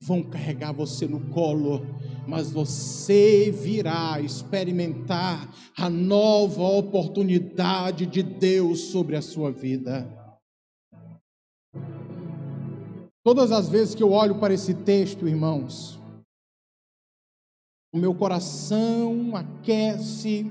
vão 0.00 0.22
carregar 0.22 0.72
você 0.72 1.06
no 1.06 1.20
colo, 1.30 1.86
mas 2.28 2.50
você 2.50 3.50
virá 3.50 4.20
experimentar 4.20 5.48
a 5.76 5.88
nova 5.88 6.62
oportunidade 6.62 8.04
de 8.04 8.22
Deus 8.22 8.80
sobre 8.80 9.16
a 9.16 9.22
sua 9.22 9.50
vida. 9.50 10.21
Todas 13.24 13.52
as 13.52 13.68
vezes 13.68 13.94
que 13.94 14.02
eu 14.02 14.10
olho 14.10 14.40
para 14.40 14.52
esse 14.52 14.74
texto, 14.74 15.28
irmãos, 15.28 16.00
o 17.94 17.98
meu 17.98 18.12
coração 18.14 19.36
aquece, 19.36 20.50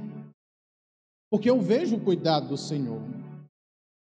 porque 1.30 1.50
eu 1.50 1.60
vejo 1.60 1.98
o 1.98 2.04
cuidado 2.04 2.48
do 2.50 2.58
Senhor. 2.58 3.02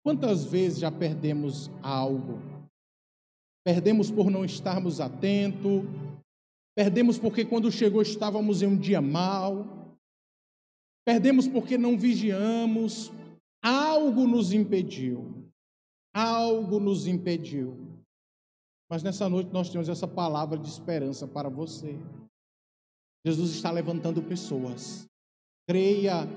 Quantas 0.05 0.45
vezes 0.45 0.81
já 0.81 0.91
perdemos 0.91 1.71
algo? 1.81 2.41
Perdemos 3.65 4.11
por 4.11 4.31
não 4.31 4.45
estarmos 4.45 5.01
atentos, 5.01 5.83
perdemos 6.75 7.19
porque 7.19 7.45
quando 7.45 7.71
chegou 7.71 8.03
estávamos 8.03 8.63
em 8.63 8.67
um 8.67 8.77
dia 8.77 9.01
mau, 9.01 9.97
perdemos 11.05 11.47
porque 11.47 11.79
não 11.79 11.97
vigiamos, 11.97 13.13
algo 13.63 14.27
nos 14.27 14.53
impediu, 14.53 15.49
algo 16.13 16.81
nos 16.81 17.07
impediu. 17.07 17.86
Mas 18.89 19.03
nessa 19.03 19.29
noite 19.29 19.53
nós 19.53 19.69
temos 19.69 19.89
essa 19.89 20.07
palavra 20.07 20.59
de 20.59 20.69
esperança 20.69 21.27
para 21.27 21.49
você. 21.49 21.99
Jesus 23.27 23.51
está 23.51 23.71
levantando 23.71 24.23
pessoas. 24.23 25.07
Creia. 25.69 26.29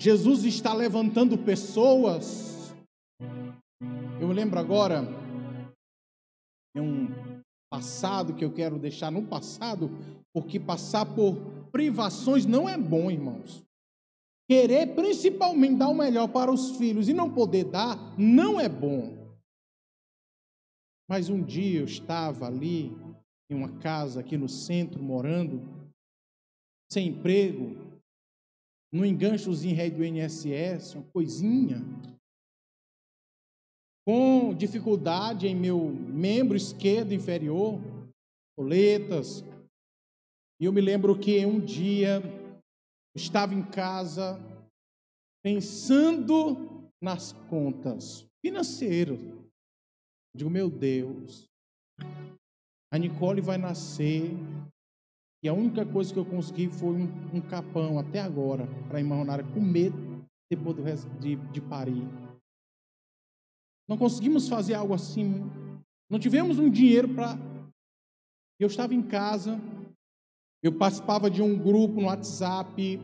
Jesus 0.00 0.44
está 0.44 0.72
levantando 0.72 1.36
pessoas. 1.36 2.72
Eu 4.20 4.28
me 4.28 4.34
lembro 4.34 4.58
agora 4.58 5.02
de 6.74 6.80
um 6.80 7.08
passado 7.70 8.34
que 8.34 8.44
eu 8.44 8.52
quero 8.52 8.78
deixar 8.78 9.10
no 9.10 9.26
passado, 9.26 9.90
porque 10.32 10.60
passar 10.60 11.04
por 11.04 11.36
privações 11.72 12.46
não 12.46 12.68
é 12.68 12.78
bom, 12.78 13.10
irmãos. 13.10 13.62
Querer 14.48 14.94
principalmente 14.94 15.76
dar 15.76 15.88
o 15.88 15.94
melhor 15.94 16.28
para 16.28 16.50
os 16.50 16.76
filhos 16.76 17.08
e 17.08 17.12
não 17.12 17.32
poder 17.32 17.64
dar 17.64 17.96
não 18.18 18.60
é 18.60 18.68
bom. 18.68 19.19
Mas 21.10 21.28
um 21.28 21.42
dia 21.42 21.80
eu 21.80 21.86
estava 21.86 22.46
ali 22.46 22.92
em 23.50 23.54
uma 23.56 23.80
casa 23.80 24.20
aqui 24.20 24.36
no 24.36 24.48
centro 24.48 25.02
morando 25.02 25.60
sem 26.88 27.08
emprego, 27.08 27.74
no 28.92 29.04
enganchozinho 29.04 29.74
rei 29.74 29.90
do 29.90 30.04
INSS, 30.04 30.94
uma 30.94 31.04
coisinha, 31.12 31.78
com 34.06 34.54
dificuldade 34.54 35.48
em 35.48 35.54
meu 35.56 35.90
membro 35.90 36.56
esquerdo 36.56 37.12
inferior, 37.12 37.80
coletas. 38.56 39.42
E 40.60 40.64
eu 40.64 40.72
me 40.72 40.80
lembro 40.80 41.18
que 41.18 41.44
um 41.44 41.58
dia 41.58 42.22
estava 43.16 43.52
em 43.52 43.64
casa 43.64 44.38
pensando 45.42 46.88
nas 47.02 47.32
contas 47.48 48.24
financeiras. 48.40 49.39
Digo, 50.34 50.48
meu 50.48 50.70
Deus, 50.70 51.48
a 52.92 52.98
Nicole 52.98 53.40
vai 53.40 53.58
nascer 53.58 54.32
e 55.42 55.48
a 55.48 55.54
única 55.54 55.86
coisa 55.86 56.12
que 56.12 56.18
eu 56.18 56.24
consegui 56.24 56.68
foi 56.68 56.94
um, 56.94 57.36
um 57.36 57.40
capão 57.40 57.98
até 57.98 58.20
agora 58.20 58.66
para 58.88 58.98
a 58.98 59.00
irmã 59.00 59.16
Ronara 59.16 59.42
com 59.42 59.60
medo 59.60 59.96
depois 60.50 60.76
do 60.76 60.82
resto 60.82 61.08
de, 61.18 61.36
de 61.36 61.60
parir. 61.60 62.06
Não 63.88 63.96
conseguimos 63.96 64.48
fazer 64.48 64.74
algo 64.74 64.94
assim. 64.94 65.50
Não 66.08 66.18
tivemos 66.18 66.58
um 66.58 66.70
dinheiro 66.70 67.14
para. 67.14 67.36
Eu 68.58 68.66
estava 68.66 68.94
em 68.94 69.02
casa, 69.02 69.58
eu 70.62 70.76
participava 70.76 71.30
de 71.30 71.40
um 71.40 71.58
grupo 71.58 72.00
no 72.00 72.06
WhatsApp 72.06 73.00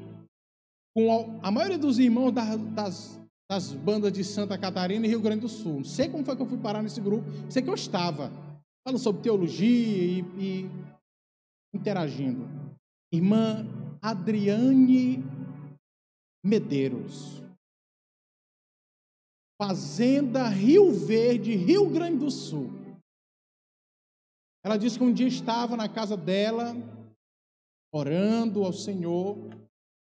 com 0.95 1.41
a, 1.43 1.49
a 1.49 1.51
maioria 1.51 1.79
dos 1.79 1.99
irmãos 1.99 2.33
das, 2.33 2.57
das, 2.75 3.21
das, 3.49 3.73
bandas 3.73 4.13
de 4.13 4.25
Santa 4.25 4.59
Catarina 4.59 5.07
e 5.07 5.09
Rio 5.09 5.21
Grande 5.21 5.43
do 5.43 5.49
Sul. 5.49 5.77
Não 5.77 5.85
sei 5.85 6.09
como 6.09 6.25
foi 6.25 6.37
que 6.37 6.43
eu 6.43 6.47
fui 6.47 6.59
parar 6.59 6.83
nesse 6.83 7.01
grupo, 7.01 7.27
sei 7.51 7.63
que 7.63 7.71
eu 7.71 7.75
estava 7.75 8.31
falando 8.87 9.01
sobre 9.01 9.23
teologia 9.23 9.69
e, 9.69 10.21
e 10.39 10.71
interagindo. 11.75 12.47
Irmã 13.13 13.67
Adriane 14.03 15.25
Medeiros. 16.45 17.43
Fazenda 19.61 20.49
Rio 20.49 20.93
Verde, 20.93 21.57
Rio 21.57 21.89
Grande 21.89 22.19
do 22.19 22.31
Sul. 22.31 22.71
Ela 24.63 24.77
disse 24.77 24.99
que 24.99 25.05
um 25.05 25.13
dia 25.13 25.29
estava 25.29 25.77
na 25.77 25.89
casa 25.89 26.17
dela, 26.17 26.75
orando 27.93 28.65
ao 28.65 28.73
Senhor, 28.73 29.37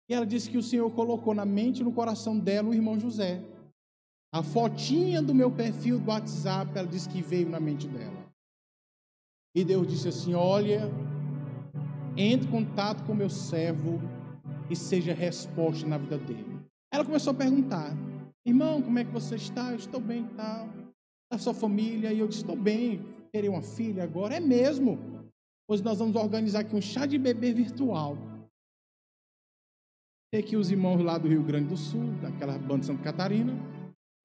e 0.08 0.14
ela 0.14 0.26
disse 0.26 0.48
que 0.48 0.58
o 0.58 0.62
Senhor 0.62 0.90
colocou 0.90 1.34
na 1.34 1.44
mente 1.44 1.80
e 1.80 1.84
no 1.84 1.92
coração 1.92 2.38
dela 2.38 2.68
o 2.68 2.74
irmão 2.74 2.98
José. 2.98 3.42
A 4.32 4.42
fotinha 4.42 5.20
do 5.20 5.34
meu 5.34 5.50
perfil 5.50 5.98
do 5.98 6.10
WhatsApp, 6.10 6.70
ela 6.76 6.86
disse 6.86 7.08
que 7.08 7.22
veio 7.22 7.48
na 7.48 7.58
mente 7.58 7.88
dela. 7.88 8.26
E 9.54 9.64
Deus 9.64 9.86
disse 9.88 10.08
assim: 10.08 10.34
Olha, 10.34 10.90
entre 12.16 12.46
em 12.46 12.50
contato 12.50 13.04
com 13.04 13.14
meu 13.14 13.30
servo 13.30 14.00
e 14.70 14.76
seja 14.76 15.14
resposta 15.14 15.86
na 15.86 15.98
vida 15.98 16.18
dele. 16.18 16.60
Ela 16.92 17.04
começou 17.04 17.32
a 17.32 17.34
perguntar: 17.34 17.96
Irmão, 18.44 18.80
como 18.82 18.98
é 18.98 19.04
que 19.04 19.10
você 19.10 19.34
está? 19.34 19.70
Eu 19.70 19.76
estou 19.76 20.00
bem 20.00 20.22
e 20.22 20.34
tal. 20.34 20.68
A 21.32 21.38
sua 21.38 21.52
família? 21.52 22.12
E 22.12 22.20
eu 22.20 22.28
disse, 22.28 22.42
estou 22.42 22.56
bem. 22.56 23.04
Queria 23.32 23.50
uma 23.50 23.62
filha 23.62 24.04
agora? 24.04 24.36
É 24.36 24.40
mesmo. 24.40 24.98
Pois 25.66 25.82
nós 25.82 25.98
vamos 25.98 26.14
organizar 26.14 26.60
aqui 26.60 26.76
um 26.76 26.80
chá 26.80 27.06
de 27.06 27.18
bebê 27.18 27.52
virtual. 27.52 28.16
Tem 30.30 30.40
aqui 30.40 30.56
os 30.56 30.70
irmãos 30.70 31.00
lá 31.02 31.18
do 31.18 31.28
Rio 31.28 31.42
Grande 31.42 31.68
do 31.68 31.76
Sul, 31.76 32.12
daquela 32.20 32.58
banda 32.58 32.80
de 32.80 32.86
Santa 32.86 33.02
Catarina, 33.02 33.54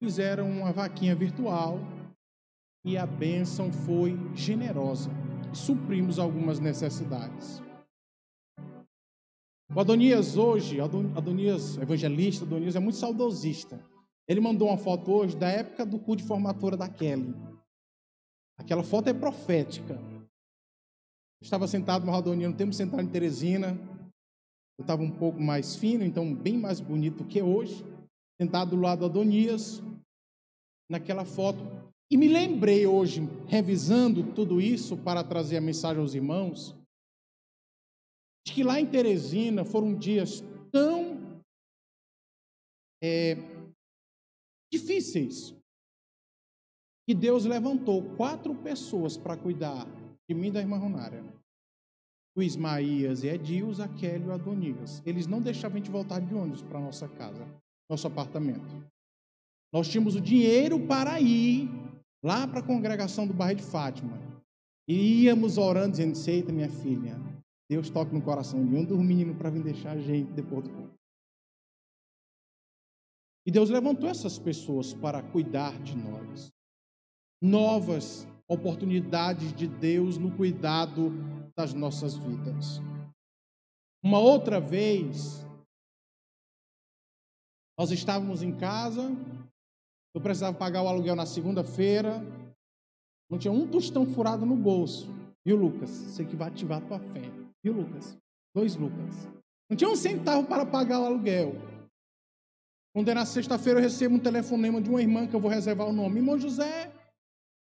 fizeram 0.02 0.50
uma 0.50 0.72
vaquinha 0.72 1.14
virtual 1.14 1.78
e 2.84 2.98
a 2.98 3.06
bênção 3.06 3.72
foi 3.72 4.18
generosa. 4.34 5.10
Suprimos 5.54 6.18
algumas 6.18 6.58
necessidades. 6.58 7.62
O 9.74 9.80
Adonias 9.80 10.36
hoje, 10.36 10.80
Adonias, 10.80 11.78
evangelista, 11.78 12.44
Adonias 12.44 12.74
é 12.74 12.80
muito 12.80 12.98
saudosista. 12.98 13.80
Ele 14.28 14.40
mandou 14.40 14.68
uma 14.68 14.76
foto 14.76 15.10
hoje 15.12 15.36
da 15.36 15.48
época 15.48 15.86
do 15.86 15.98
culto 15.98 16.22
de 16.22 16.28
formatura 16.28 16.76
da 16.76 16.88
Kelly. 16.88 17.34
Aquela 18.58 18.82
foto 18.82 19.08
é 19.08 19.14
profética. 19.14 19.98
Estava 21.40 21.66
sentado 21.66 22.04
no 22.04 22.34
no 22.36 22.54
tempo 22.54 22.72
sentado 22.72 23.02
em 23.02 23.08
Teresina. 23.08 23.78
Eu 24.78 24.82
estava 24.82 25.02
um 25.02 25.10
pouco 25.10 25.40
mais 25.40 25.76
fino, 25.76 26.04
então 26.04 26.34
bem 26.34 26.58
mais 26.58 26.80
bonito 26.80 27.24
que 27.24 27.40
hoje. 27.42 27.84
Sentado 28.40 28.70
do 28.70 28.82
lado 28.82 29.00
do 29.00 29.06
Adonias, 29.06 29.80
naquela 30.90 31.24
foto. 31.24 31.60
E 32.10 32.16
me 32.16 32.28
lembrei 32.28 32.86
hoje, 32.86 33.22
revisando 33.46 34.34
tudo 34.34 34.60
isso 34.60 34.96
para 34.96 35.24
trazer 35.24 35.56
a 35.56 35.60
mensagem 35.60 36.00
aos 36.00 36.14
irmãos, 36.14 36.74
de 38.46 38.52
que 38.52 38.64
lá 38.64 38.80
em 38.80 38.86
Teresina 38.86 39.64
foram 39.64 39.94
dias 39.94 40.42
tão 40.70 41.40
é, 43.02 43.36
difíceis 44.72 45.54
que 47.06 47.14
Deus 47.14 47.44
levantou 47.44 48.14
quatro 48.16 48.54
pessoas 48.54 49.16
para 49.16 49.36
cuidar 49.36 49.86
de 50.28 50.34
mim 50.34 50.48
e 50.48 50.52
da 50.52 50.60
irmã 50.60 50.76
Ronária. 50.76 51.24
O 52.34 52.42
Ismaías 52.42 53.24
e 53.24 53.30
a 53.30 53.38
Kelly 53.38 54.24
e 54.24 54.28
o 54.28 54.32
Adonias. 54.32 55.02
Eles 55.04 55.26
não 55.26 55.40
deixavam 55.40 55.76
a 55.76 55.78
gente 55.78 55.90
voltar 55.90 56.20
de 56.20 56.34
ônibus 56.34 56.62
para 56.62 56.80
nossa 56.80 57.06
casa, 57.08 57.46
nosso 57.90 58.06
apartamento. 58.06 58.82
Nós 59.72 59.88
tínhamos 59.88 60.16
o 60.16 60.20
dinheiro 60.20 60.86
para 60.86 61.20
ir 61.20 61.68
lá 62.22 62.46
para 62.46 62.60
a 62.60 62.66
congregação 62.66 63.26
do 63.26 63.34
bairro 63.34 63.58
de 63.58 63.64
Fátima. 63.64 64.18
E 64.88 65.24
íamos 65.24 65.58
orando, 65.58 65.92
dizendo: 65.92 66.16
Seita, 66.16 66.52
minha 66.52 66.68
filha, 66.68 67.18
Deus 67.68 67.90
toque 67.90 68.14
no 68.14 68.22
coração 68.22 68.66
de 68.66 68.74
um 68.74 68.84
dos 68.84 68.98
meninos 68.98 69.36
para 69.36 69.50
vir 69.50 69.62
deixar 69.62 69.92
a 69.92 69.98
gente 69.98 70.32
depois 70.32 70.64
do 70.64 70.70
culto. 70.70 70.94
E 73.46 73.50
Deus 73.50 73.70
levantou 73.70 74.08
essas 74.08 74.38
pessoas 74.38 74.94
para 74.94 75.22
cuidar 75.22 75.80
de 75.82 75.96
nós. 75.96 76.52
Novas 77.40 78.26
oportunidades 78.46 79.52
de 79.54 79.66
Deus 79.66 80.16
no 80.16 80.30
cuidado 80.36 81.10
das 81.56 81.74
nossas 81.74 82.16
vidas. 82.16 82.80
Uma 84.02 84.18
outra 84.18 84.60
vez, 84.60 85.44
nós 87.78 87.90
estávamos 87.90 88.42
em 88.42 88.56
casa, 88.56 89.10
eu 90.14 90.20
precisava 90.20 90.56
pagar 90.56 90.82
o 90.82 90.88
aluguel 90.88 91.16
na 91.16 91.26
segunda-feira, 91.26 92.20
não 93.30 93.38
tinha 93.38 93.52
um 93.52 93.66
tostão 93.66 94.04
furado 94.04 94.44
no 94.44 94.56
bolso. 94.56 95.08
Viu, 95.44 95.56
Lucas? 95.56 95.90
Você 95.90 96.24
que 96.24 96.36
vai 96.36 96.48
ativar 96.48 96.78
a 96.82 96.86
tua 96.86 97.00
fé. 97.00 97.22
Viu, 97.64 97.72
Lucas? 97.72 98.16
Dois 98.54 98.76
Lucas. 98.76 99.26
Não 99.70 99.76
tinha 99.76 99.88
um 99.88 99.96
centavo 99.96 100.46
para 100.46 100.66
pagar 100.66 101.00
o 101.00 101.06
aluguel. 101.06 101.54
Quando 102.94 103.08
é 103.08 103.14
na 103.14 103.24
sexta-feira, 103.24 103.78
eu 103.78 103.82
recebo 103.82 104.16
um 104.16 104.18
telefonema 104.18 104.80
de 104.82 104.90
uma 104.90 105.00
irmã 105.00 105.26
que 105.26 105.34
eu 105.34 105.40
vou 105.40 105.50
reservar 105.50 105.88
o 105.88 105.92
nome. 105.92 106.18
Irmão 106.18 106.38
José, 106.38 106.92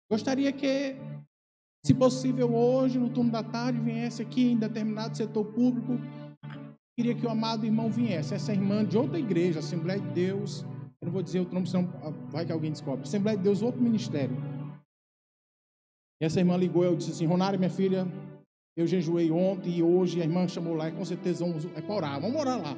gostaria 0.10 0.52
que, 0.52 0.96
se 1.84 1.94
possível, 1.94 2.54
hoje, 2.54 3.00
no 3.00 3.10
turno 3.10 3.32
da 3.32 3.44
tarde, 3.44 3.80
viesse 3.80 4.22
aqui 4.22 4.52
em 4.52 4.58
determinado 4.58 5.17
setor 5.17 5.46
público. 5.46 6.00
Queria 6.96 7.15
que 7.15 7.26
o 7.26 7.30
amado 7.30 7.65
irmão 7.65 7.89
viesse. 7.89 8.34
Essa 8.34 8.52
irmã 8.52 8.86
de 8.86 8.98
outra 8.98 9.17
igreja, 9.17 9.60
Assembleia 9.60 10.00
de 10.00 10.10
Deus. 10.10 10.62
Eu 11.02 11.08
não 11.08 11.12
vou 11.12 11.24
dizer 11.24 11.39
outro 11.39 11.56
nome, 11.56 11.67
senão 11.67 11.89
vai 12.30 12.46
que 12.46 12.52
alguém 12.52 12.72
descobre. 12.72 13.04
Assembleia 13.04 13.36
de 13.36 13.44
Deus, 13.44 13.63
outro 13.63 13.82
ministério. 13.82 14.38
E 16.22 16.26
essa 16.26 16.39
irmã 16.39 16.56
ligou 16.56 16.84
eu 16.84 16.96
disse 16.96 17.12
assim: 17.12 17.26
Ronário, 17.26 17.58
minha 17.58 17.72
filha, 17.72 18.06
eu 18.78 18.86
jejuei 18.86 19.32
ontem 19.32 19.78
e 19.78 19.84
hoje. 19.84 20.22
A 20.22 20.24
irmã 20.24 20.48
chamou 20.48 20.76
lá 20.76 20.89
e 20.89 20.91
com 20.91 21.04
certeza 21.04 21.44
vamos 21.44 21.65
é 21.65 21.82
para 21.82 21.96
orar. 21.96 22.22
Vamos 22.22 22.39
orar 22.39 22.62
lá. 22.62 22.74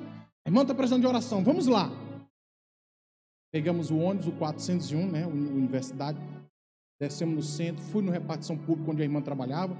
A 0.45 0.49
irmã 0.49 0.61
está 0.61 0.73
precisando 0.73 1.01
de 1.01 1.07
oração. 1.07 1.43
Vamos 1.43 1.67
lá. 1.67 1.89
Pegamos 3.51 3.91
o 3.91 3.97
ônibus, 3.97 4.27
o 4.27 4.31
401, 4.31 5.11
né, 5.11 5.27
universidade, 5.27 6.17
descemos 6.99 7.35
no 7.35 7.41
centro, 7.41 7.83
fui 7.83 8.01
no 8.01 8.11
repartição 8.11 8.57
pública 8.57 8.91
onde 8.91 9.01
a 9.01 9.05
irmã 9.05 9.21
trabalhava, 9.21 9.77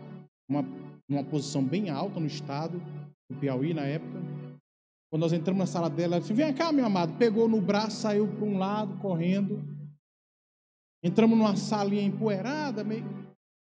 uma, 0.49 0.65
uma 1.10 1.23
posição 1.23 1.63
bem 1.63 1.89
alta 1.89 2.19
no 2.19 2.26
estado, 2.26 2.82
no 3.30 3.38
Piauí 3.38 3.73
na 3.73 3.84
época. 3.84 4.21
Quando 5.10 5.21
nós 5.21 5.34
entramos 5.34 5.60
na 5.60 5.67
sala 5.67 5.89
dela, 5.89 6.15
ela 6.15 6.21
disse: 6.21 6.34
Vem 6.34 6.54
cá, 6.54 6.71
meu 6.71 6.86
amado. 6.86 7.17
Pegou 7.17 7.47
no 7.47 7.62
braço, 7.62 8.02
saiu 8.02 8.28
para 8.28 8.45
um 8.45 8.58
lado, 8.58 8.97
correndo. 8.97 9.63
Entramos 11.04 11.38
numa 11.38 11.56
salinha 11.56 12.02
empoeirada, 12.02 12.84
meio. 12.84 13.06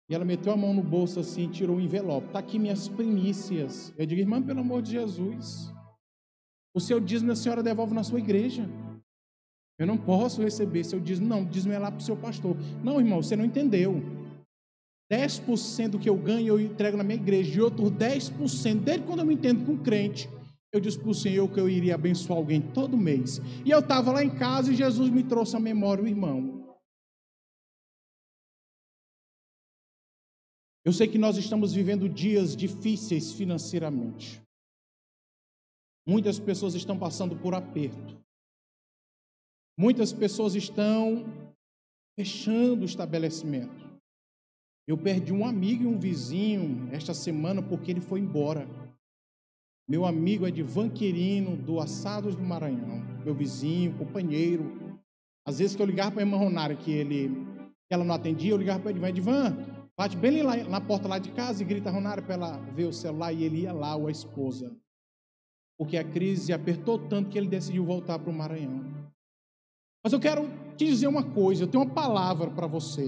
E 0.10 0.16
ela 0.16 0.26
meteu 0.26 0.52
a 0.52 0.58
mão 0.58 0.74
no 0.74 0.84
bolso 0.84 1.20
assim, 1.20 1.50
tirou 1.50 1.78
um 1.78 1.80
envelope. 1.80 2.28
Está 2.28 2.40
aqui 2.40 2.58
minhas 2.58 2.88
primícias. 2.88 3.94
Eu 3.98 4.06
digo, 4.06 4.22
irmã, 4.22 4.42
pelo 4.42 4.60
amor 4.60 4.82
de 4.82 4.92
Jesus. 4.92 5.72
O 6.74 6.80
seu 6.80 7.00
dízimo 7.00 7.32
a 7.32 7.36
senhora 7.36 7.64
devolve 7.64 7.94
na 7.94 8.04
sua 8.04 8.20
igreja. 8.20 8.68
Eu 9.80 9.88
não 9.88 9.98
posso 9.98 10.42
receber 10.44 10.84
seu 10.84 11.00
dízimo. 11.00 11.28
Não, 11.28 11.46
dízimo 11.46 11.74
é 11.74 11.80
lá 11.80 11.89
para 11.89 12.02
o 12.02 12.04
seu 12.04 12.18
pastor. 12.18 12.58
Não, 12.84 13.00
irmão, 13.00 13.24
você 13.24 13.38
não 13.38 13.46
entendeu. 13.46 14.04
10% 15.10 15.92
do 15.92 16.00
que 16.00 16.10
eu 16.10 16.18
ganho 16.18 16.50
eu 16.50 16.60
entrego 16.60 16.98
na 16.98 17.04
minha 17.04 17.15
igreja. 17.15 17.58
E 17.58 17.62
outro 17.62 17.89
10%, 17.89 18.82
desde 18.82 19.06
quando 19.06 19.20
eu 19.20 19.26
me 19.26 19.34
entendo 19.34 19.65
com 19.65 19.78
crente, 19.78 20.30
eu 20.74 20.82
disse 20.82 21.00
para 21.00 21.10
o 21.10 21.15
Senhor 21.15 21.50
que 21.50 21.60
eu 21.60 21.70
iria 21.70 21.96
abençoar 21.96 22.38
alguém 22.38 22.62
todo 22.62 22.98
mês. 22.98 23.39
E 23.65 23.72
eu 23.72 23.80
estava 23.80 24.12
lá 24.12 24.22
em 24.22 24.30
casa 24.30 24.72
e 24.72 24.76
Jesus 24.76 25.10
me 25.10 25.24
trouxe 25.24 25.56
à 25.56 25.60
memória 25.60 26.04
o 26.04 26.08
irmão. 26.08 26.78
Eu 30.84 30.92
sei 30.92 31.08
que 31.08 31.18
nós 31.18 31.38
estamos 31.38 31.74
vivendo 31.74 32.10
dias 32.10 32.56
difíceis 32.56 33.32
financeiramente. 33.32 34.42
Muitas 36.06 36.38
pessoas 36.38 36.76
estão 36.76 36.98
passando 36.98 37.36
por 37.36 37.54
aperto. 37.54 38.20
Muitas 39.80 40.12
pessoas 40.12 40.56
estão 40.56 41.24
fechando 42.20 42.82
o 42.82 42.86
estabelecimento. 42.86 43.89
Eu 44.86 44.98
perdi 44.98 45.32
um 45.32 45.46
amigo 45.46 45.84
e 45.84 45.88
um 45.88 45.98
vizinho 45.98 46.89
esta 46.92 47.13
semana 47.13 47.62
porque 47.62 47.89
ele 47.89 48.02
foi 48.02 48.20
embora. 48.20 48.68
Meu 49.88 50.06
amigo 50.06 50.46
é 50.46 50.52
de 50.52 50.62
Vanquerino, 50.62 51.56
do 51.56 51.80
Assados 51.80 52.36
do 52.36 52.44
Maranhão. 52.44 53.00
Meu 53.24 53.34
vizinho, 53.34 53.98
companheiro. 53.98 55.00
Às 55.48 55.60
vezes 55.60 55.78
que 55.78 55.82
eu 55.82 55.86
ligava 55.86 56.12
para 56.12 56.24
a 56.24 56.26
irmã 56.26 56.36
Ronária, 56.36 56.76
que, 56.76 56.92
ele, 56.92 57.30
que 57.88 57.94
ela 57.94 58.04
não 58.04 58.15
atendia, 58.15 58.52
eu 58.52 58.58
ligava 58.58 58.82
para 58.82 58.92
ele, 58.92 59.00
vai 59.00 59.12
Edvan, 59.12 59.56
bate 59.98 60.18
bem 60.18 60.44
lá 60.44 60.58
na 60.58 60.82
porta 60.82 61.08
lá 61.08 61.20
de 61.20 61.32
casa 61.32 61.63
e 61.63 61.65
grita 61.65 61.89
Ronária 61.89 62.22
para 62.22 62.34
ela 62.34 62.58
ver 62.74 62.84
o 62.84 62.92
celular 62.92 63.32
e 63.32 63.46
ele 63.46 63.62
ia 63.62 63.72
lá, 63.72 63.96
ou 63.96 64.08
a 64.08 64.12
esposa. 64.12 64.76
Porque 65.78 65.96
a 65.96 66.04
crise 66.04 66.52
apertou 66.52 67.00
tanto 67.00 67.30
que 67.30 67.38
ele 67.38 67.48
decidiu 67.48 67.86
voltar 67.86 68.20
para 68.20 68.30
o 68.30 68.34
Maranhão. 68.34 68.99
Mas 70.04 70.14
eu 70.14 70.20
quero 70.20 70.50
te 70.78 70.86
dizer 70.86 71.08
uma 71.08 71.24
coisa, 71.24 71.64
eu 71.64 71.68
tenho 71.68 71.84
uma 71.84 71.94
palavra 71.94 72.50
para 72.50 72.68
você. 72.68 73.08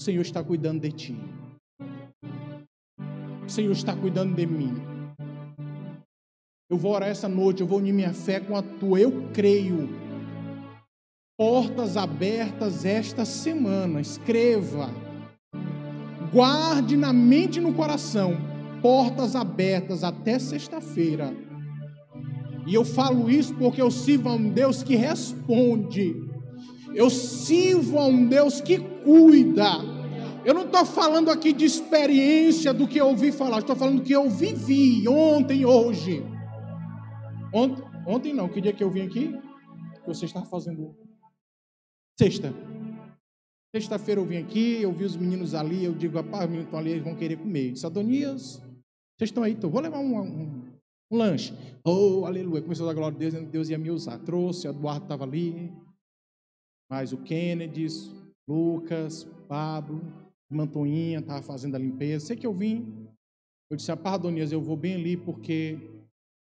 O 0.00 0.02
Senhor 0.02 0.22
está 0.22 0.42
cuidando 0.42 0.80
de 0.80 0.92
ti. 0.92 1.16
O 3.44 3.48
Senhor 3.48 3.72
está 3.72 3.94
cuidando 3.94 4.34
de 4.34 4.46
mim. 4.46 4.74
Eu 6.70 6.78
vou 6.78 6.92
orar 6.92 7.10
essa 7.10 7.28
noite, 7.28 7.60
eu 7.60 7.66
vou 7.66 7.78
unir 7.78 7.92
minha 7.92 8.14
fé 8.14 8.40
com 8.40 8.56
a 8.56 8.62
tua. 8.62 8.98
Eu 8.98 9.30
creio. 9.32 9.90
Portas 11.38 11.98
abertas 11.98 12.86
esta 12.86 13.26
semana. 13.26 14.00
Escreva. 14.00 14.88
Guarde 16.32 16.96
na 16.96 17.12
mente 17.12 17.58
e 17.58 17.60
no 17.60 17.74
coração. 17.74 18.32
Portas 18.80 19.36
abertas 19.36 20.02
até 20.02 20.38
sexta-feira 20.38 21.51
e 22.66 22.74
eu 22.74 22.84
falo 22.84 23.30
isso 23.30 23.54
porque 23.54 23.82
eu 23.82 23.90
sirvo 23.90 24.28
a 24.28 24.34
um 24.34 24.48
Deus 24.50 24.82
que 24.82 24.94
responde. 24.94 26.30
Eu 26.94 27.10
sirvo 27.10 27.98
a 27.98 28.06
um 28.06 28.26
Deus 28.26 28.60
que 28.60 28.78
cuida. 28.78 29.92
Eu 30.44 30.54
não 30.54 30.64
estou 30.64 30.84
falando 30.84 31.30
aqui 31.30 31.52
de 31.52 31.64
experiência 31.64 32.72
do 32.74 32.88
que 32.88 33.00
eu 33.00 33.08
ouvi 33.08 33.30
falar, 33.30 33.58
estou 33.58 33.76
falando 33.76 33.98
do 33.98 34.02
que 34.02 34.12
eu 34.12 34.28
vivi 34.28 35.06
ontem, 35.08 35.64
hoje. 35.64 36.24
Ontem, 37.52 37.84
ontem 38.06 38.32
não, 38.32 38.48
que 38.48 38.60
dia 38.60 38.72
que 38.72 38.82
eu 38.82 38.90
vim 38.90 39.02
aqui? 39.02 39.38
Que 40.00 40.06
você 40.06 40.24
estava 40.24 40.46
fazendo? 40.46 40.96
Sexta. 42.18 42.52
Sexta-feira 43.74 44.20
eu 44.20 44.26
vim 44.26 44.36
aqui, 44.36 44.82
eu 44.82 44.92
vi 44.92 45.04
os 45.04 45.16
meninos 45.16 45.54
ali, 45.54 45.84
eu 45.84 45.94
digo, 45.94 46.16
rapaz, 46.16 46.44
os 46.44 46.50
meninos 46.50 46.66
estão 46.66 46.78
ali, 46.78 46.90
eles 46.90 47.04
vão 47.04 47.14
querer 47.14 47.36
comer. 47.36 47.68
Eu 47.68 47.72
disse, 47.72 47.86
Adonias, 47.86 48.60
vocês 49.16 49.30
estão 49.30 49.42
aí, 49.42 49.52
então 49.52 49.70
vou 49.70 49.80
levar 49.80 49.98
um, 49.98 50.20
um 50.20 50.71
Um 51.12 51.18
lanche. 51.18 51.52
Oh, 51.84 52.24
aleluia. 52.24 52.62
Começou 52.62 52.88
a 52.88 52.92
dar 52.92 52.98
glória 52.98 53.14
a 53.14 53.18
Deus, 53.18 53.34
Deus 53.50 53.68
ia 53.68 53.76
me 53.76 53.90
usar. 53.90 54.18
Trouxe, 54.20 54.66
Eduardo 54.66 55.04
estava 55.04 55.24
ali. 55.24 55.70
Mais 56.90 57.12
o 57.12 57.18
Kennedy, 57.18 57.86
Lucas, 58.48 59.24
Pablo, 59.46 60.00
Mantoinha 60.50 61.18
estava 61.18 61.42
fazendo 61.42 61.74
a 61.74 61.78
limpeza. 61.78 62.28
Sei 62.28 62.36
que 62.36 62.46
eu 62.46 62.54
vim. 62.54 63.06
Eu 63.70 63.76
disse, 63.76 63.92
Adonias, 63.92 64.52
eu 64.52 64.62
vou 64.62 64.74
bem 64.74 64.94
ali 64.94 65.18
porque 65.18 65.78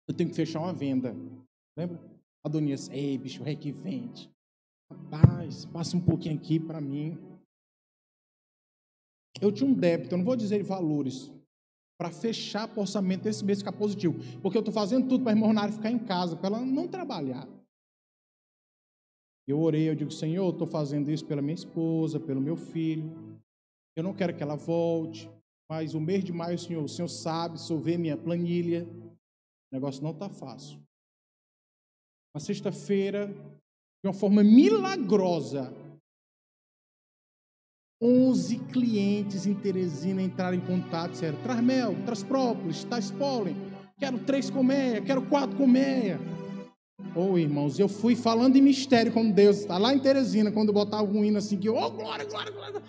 eu 0.07 0.15
tenho 0.15 0.31
que 0.31 0.35
fechar 0.35 0.61
uma 0.61 0.73
venda. 0.73 1.15
Lembra? 1.77 1.99
Adonias, 2.43 2.89
ei, 2.89 3.19
bicho, 3.19 3.43
rei 3.43 3.55
que 3.55 3.71
vende. 3.71 4.31
Rapaz, 4.91 5.65
passa 5.65 5.95
um 5.95 6.01
pouquinho 6.01 6.35
aqui 6.35 6.59
para 6.59 6.81
mim. 6.81 7.19
Eu 9.39 9.51
tinha 9.51 9.69
um 9.69 9.73
débito, 9.73 10.15
eu 10.15 10.17
não 10.17 10.25
vou 10.25 10.35
dizer 10.35 10.63
valores, 10.63 11.31
para 11.97 12.11
fechar 12.11 12.69
o 12.75 12.81
orçamento 12.81 13.23
desse 13.23 13.43
mês 13.43 13.59
ficar 13.59 13.71
positivo. 13.71 14.15
Porque 14.41 14.57
eu 14.57 14.61
estou 14.61 14.73
fazendo 14.73 15.07
tudo 15.07 15.23
para 15.23 15.33
a 15.33 15.35
irmã 15.35 15.71
ficar 15.71 15.91
em 15.91 15.99
casa, 15.99 16.35
para 16.35 16.47
ela 16.47 16.65
não 16.65 16.87
trabalhar. 16.87 17.47
Eu 19.47 19.59
orei, 19.59 19.87
eu 19.89 19.95
digo, 19.95 20.11
Senhor, 20.11 20.51
estou 20.51 20.67
fazendo 20.67 21.11
isso 21.11 21.25
pela 21.25 21.41
minha 21.41 21.53
esposa, 21.53 22.19
pelo 22.19 22.41
meu 22.41 22.57
filho. 22.57 23.39
Eu 23.95 24.03
não 24.03 24.13
quero 24.13 24.35
que 24.35 24.43
ela 24.43 24.55
volte, 24.55 25.29
mas 25.69 25.93
o 25.93 25.99
mês 25.99 26.23
de 26.23 26.33
maio, 26.33 26.57
Senhor, 26.57 26.83
o 26.83 26.89
Senhor 26.89 27.07
sabe, 27.07 27.57
eu 27.69 27.79
ver 27.79 27.97
minha 27.97 28.17
planilha, 28.17 28.85
o 28.85 29.15
negócio 29.71 30.03
não 30.03 30.11
está 30.11 30.29
fácil. 30.29 30.79
Na 32.33 32.41
sexta-feira, 32.41 33.27
de 33.27 34.07
uma 34.07 34.13
forma 34.13 34.43
milagrosa, 34.43 35.71
11 38.01 38.57
clientes 38.71 39.45
em 39.45 39.53
Teresina 39.53 40.21
entraram 40.21 40.57
em 40.57 40.61
contato, 40.61 41.11
disseram, 41.11 41.37
traz 41.41 41.61
mel, 41.61 41.95
traz 42.05 42.23
própolis, 42.23 42.83
traz 42.83 43.09
pólen, 43.09 43.55
quero 43.97 44.19
três 44.19 44.49
colmeias, 44.49 45.03
quero 45.05 45.21
quatro 45.23 45.55
colmeias. 45.55 46.19
Oh, 47.15 47.37
irmãos, 47.37 47.79
eu 47.79 47.87
fui 47.87 48.15
falando 48.15 48.57
em 48.57 48.61
mistério 48.61 49.11
com 49.11 49.29
Deus, 49.29 49.59
está 49.59 49.77
lá 49.77 49.93
em 49.93 49.99
Teresina, 49.99 50.51
quando 50.51 50.69
eu 50.69 50.73
botava 50.73 51.03
um 51.03 51.23
hino 51.23 51.37
assim, 51.37 51.57
que, 51.57 51.69
oh, 51.69 51.91
glória, 51.91 52.25
glória, 52.25 52.51
glória. 52.51 52.81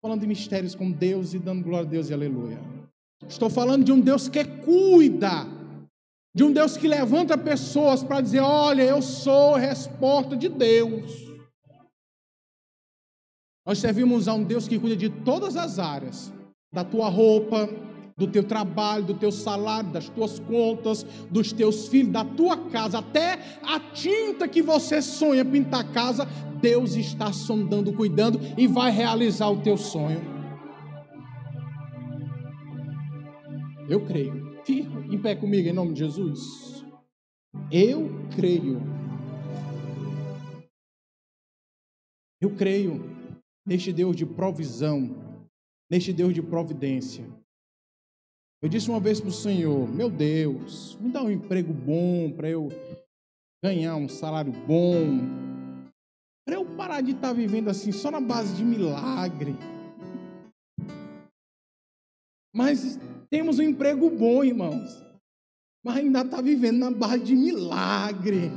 Falando 0.00 0.20
de 0.20 0.26
mistérios 0.26 0.74
com 0.74 0.90
Deus 0.90 1.34
e 1.34 1.38
dando 1.38 1.64
glória 1.64 1.86
a 1.86 1.90
Deus 1.90 2.08
e 2.08 2.14
aleluia. 2.14 2.60
Estou 3.28 3.50
falando 3.50 3.84
de 3.84 3.92
um 3.92 4.00
Deus 4.00 4.28
que 4.28 4.44
cuida, 4.44 5.46
de 6.34 6.44
um 6.44 6.52
Deus 6.52 6.76
que 6.76 6.88
levanta 6.88 7.36
pessoas 7.38 8.02
para 8.02 8.20
dizer: 8.20 8.40
olha, 8.40 8.82
eu 8.82 9.00
sou 9.00 9.54
resposta 9.54 10.36
de 10.36 10.48
Deus. 10.48 11.31
Nós 13.64 13.78
servimos 13.78 14.26
a 14.26 14.34
um 14.34 14.42
Deus 14.42 14.66
que 14.66 14.78
cuida 14.78 14.96
de 14.96 15.08
todas 15.08 15.56
as 15.56 15.78
áreas, 15.78 16.32
da 16.72 16.84
tua 16.84 17.08
roupa, 17.08 17.68
do 18.16 18.26
teu 18.26 18.42
trabalho, 18.42 19.04
do 19.04 19.14
teu 19.14 19.30
salário, 19.30 19.90
das 19.90 20.08
tuas 20.08 20.38
contas, 20.40 21.04
dos 21.30 21.52
teus 21.52 21.88
filhos, 21.88 22.12
da 22.12 22.24
tua 22.24 22.56
casa, 22.70 22.98
até 22.98 23.38
a 23.62 23.78
tinta 23.78 24.48
que 24.48 24.62
você 24.62 25.00
sonha 25.00 25.44
pintar 25.44 25.80
a 25.80 25.92
casa, 25.92 26.26
Deus 26.60 26.96
está 26.96 27.32
sondando, 27.32 27.92
cuidando 27.92 28.40
e 28.56 28.66
vai 28.66 28.90
realizar 28.90 29.48
o 29.48 29.60
teu 29.60 29.76
sonho. 29.76 30.20
Eu 33.88 34.04
creio. 34.06 34.60
Fica 34.64 34.88
em 35.10 35.18
pé 35.18 35.34
comigo 35.34 35.68
em 35.68 35.72
nome 35.72 35.92
de 35.92 36.00
Jesus. 36.00 36.84
Eu 37.70 38.10
creio. 38.34 38.80
Eu 42.40 42.50
creio 42.50 43.11
neste 43.66 43.92
Deus 43.92 44.16
de 44.16 44.26
provisão, 44.26 45.10
neste 45.90 46.12
Deus 46.12 46.34
de 46.34 46.42
providência. 46.42 47.24
Eu 48.60 48.68
disse 48.68 48.88
uma 48.88 49.00
vez 49.00 49.20
para 49.20 49.30
o 49.30 49.32
Senhor: 49.32 49.88
Meu 49.88 50.10
Deus, 50.10 50.96
me 51.00 51.10
dá 51.10 51.22
um 51.22 51.30
emprego 51.30 51.72
bom 51.72 52.30
para 52.32 52.48
eu 52.48 52.68
ganhar 53.62 53.96
um 53.96 54.08
salário 54.08 54.52
bom, 54.52 55.20
para 56.44 56.56
eu 56.56 56.64
parar 56.76 57.00
de 57.00 57.12
estar 57.12 57.28
tá 57.28 57.32
vivendo 57.32 57.68
assim 57.68 57.92
só 57.92 58.10
na 58.10 58.20
base 58.20 58.54
de 58.54 58.64
milagre. 58.64 59.54
Mas 62.54 62.98
temos 63.30 63.58
um 63.58 63.62
emprego 63.62 64.10
bom, 64.10 64.44
irmãos, 64.44 65.02
mas 65.82 65.96
ainda 65.96 66.20
está 66.20 66.40
vivendo 66.40 66.78
na 66.78 66.90
base 66.90 67.24
de 67.24 67.34
milagre. 67.34 68.50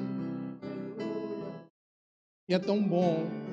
E 2.48 2.54
é 2.54 2.60
tão 2.60 2.84
bom 2.84 3.45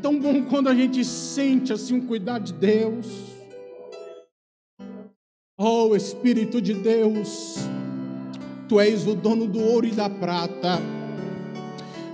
tão 0.00 0.18
bom 0.18 0.42
quando 0.44 0.68
a 0.68 0.74
gente 0.74 1.04
sente 1.04 1.72
assim 1.72 1.94
um 1.94 2.06
cuidado 2.06 2.44
de 2.44 2.52
Deus. 2.54 3.06
Oh 5.58 5.94
Espírito 5.94 6.60
de 6.60 6.72
Deus, 6.72 7.58
Tu 8.66 8.80
és 8.80 9.06
o 9.06 9.14
dono 9.14 9.46
do 9.46 9.60
ouro 9.60 9.86
e 9.86 9.90
da 9.90 10.08
prata. 10.08 10.80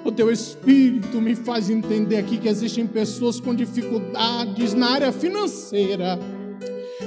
O 0.04 0.10
teu 0.10 0.30
espírito 0.32 1.20
me 1.20 1.34
faz 1.34 1.68
entender 1.68 2.16
aqui 2.16 2.38
que 2.38 2.48
existem 2.48 2.86
pessoas 2.86 3.38
com 3.38 3.54
dificuldades 3.54 4.72
na 4.72 4.92
área 4.92 5.12
financeira. 5.12 6.18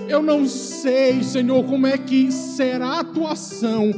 Eu 0.08 0.22
não 0.22 0.46
sei, 0.46 1.24
Senhor, 1.24 1.63
como 1.65 1.88
é 1.88 1.98
que 1.98 2.32
será 2.32 2.89
a 2.89 3.00
atuação, 3.00 3.92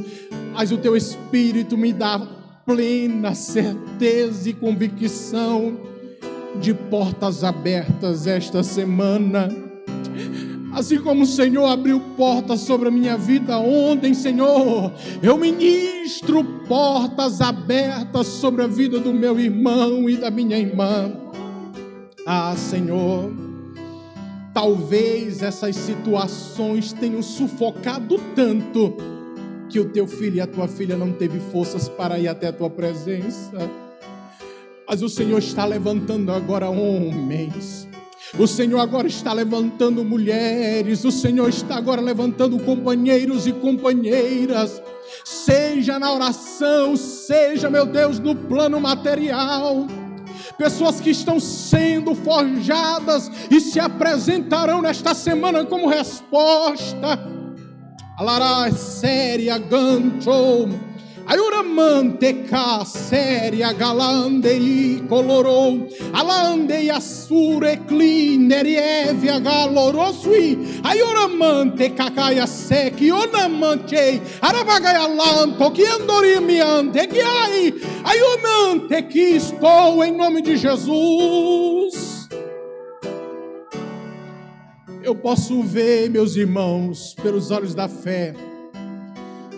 mas 0.52 0.72
o 0.72 0.78
teu 0.78 0.96
espírito 0.96 1.76
me 1.76 1.92
dá 1.92 2.18
plena 2.64 3.34
certeza 3.34 4.48
e 4.48 4.54
convicção 4.54 5.91
de 6.60 6.74
portas 6.74 7.44
abertas 7.44 8.26
esta 8.26 8.62
semana. 8.62 9.48
Assim 10.72 10.98
como 10.98 11.22
o 11.22 11.26
Senhor 11.26 11.66
abriu 11.66 12.00
portas 12.16 12.60
sobre 12.60 12.88
a 12.88 12.90
minha 12.90 13.16
vida 13.16 13.58
ontem, 13.58 14.14
Senhor, 14.14 14.90
eu 15.22 15.36
ministro 15.36 16.42
portas 16.66 17.42
abertas 17.42 18.26
sobre 18.26 18.62
a 18.62 18.66
vida 18.66 18.98
do 18.98 19.12
meu 19.12 19.38
irmão 19.38 20.08
e 20.08 20.16
da 20.16 20.30
minha 20.30 20.58
irmã. 20.58 21.12
Ah, 22.26 22.54
Senhor, 22.56 23.30
talvez 24.54 25.42
essas 25.42 25.76
situações 25.76 26.92
tenham 26.94 27.22
sufocado 27.22 28.18
tanto 28.34 28.96
que 29.68 29.78
o 29.78 29.90
teu 29.90 30.06
filho 30.06 30.36
e 30.36 30.40
a 30.40 30.46
tua 30.46 30.68
filha 30.68 30.96
não 30.96 31.12
teve 31.12 31.38
forças 31.38 31.88
para 31.88 32.18
ir 32.18 32.28
até 32.28 32.48
a 32.48 32.52
tua 32.52 32.70
presença. 32.70 33.70
Mas 34.92 35.00
o 35.00 35.08
Senhor 35.08 35.38
está 35.38 35.64
levantando 35.64 36.30
agora 36.30 36.68
homens. 36.68 37.88
O 38.38 38.46
Senhor 38.46 38.78
agora 38.78 39.08
está 39.08 39.32
levantando 39.32 40.04
mulheres. 40.04 41.02
O 41.06 41.10
Senhor 41.10 41.48
está 41.48 41.76
agora 41.76 42.02
levantando 42.02 42.58
companheiros 42.58 43.46
e 43.46 43.54
companheiras. 43.54 44.82
Seja 45.24 45.98
na 45.98 46.12
oração, 46.12 46.94
seja, 46.94 47.70
meu 47.70 47.86
Deus, 47.86 48.18
no 48.18 48.36
plano 48.36 48.78
material 48.78 49.86
pessoas 50.58 51.00
que 51.00 51.08
estão 51.08 51.40
sendo 51.40 52.14
forjadas 52.14 53.30
e 53.50 53.60
se 53.60 53.80
apresentarão 53.80 54.82
nesta 54.82 55.14
semana 55.14 55.64
como 55.64 55.88
resposta. 55.88 57.18
Alará 58.18 58.70
séria 58.72 59.56
gancho 59.56 60.68
Ayuramante 61.32 62.44
ka 62.46 62.84
seria 62.84 63.72
galandei 63.72 65.00
colorou 65.08 65.88
alande 66.12 66.90
asure 66.90 67.78
clinerieve 67.88 69.40
galorosui 69.40 70.82
ayuramante 70.84 71.96
kakaya 71.96 72.46
seki 72.46 73.10
onamante 73.10 74.20
arabagaya 74.42 75.08
lanto 75.08 75.70
que 75.70 75.86
andorimiante 75.86 77.06
que 77.08 77.22
ai 77.22 77.72
ayumante 78.04 79.02
que 79.08 79.36
estou 79.36 80.04
em 80.04 80.12
nome 80.12 80.42
de 80.42 80.58
Jesus. 80.58 82.28
Eu 85.02 85.14
posso 85.14 85.62
ver 85.62 86.10
meus 86.10 86.36
irmãos 86.36 87.14
pelos 87.22 87.50
olhos 87.50 87.74
da 87.74 87.88
fé 87.88 88.34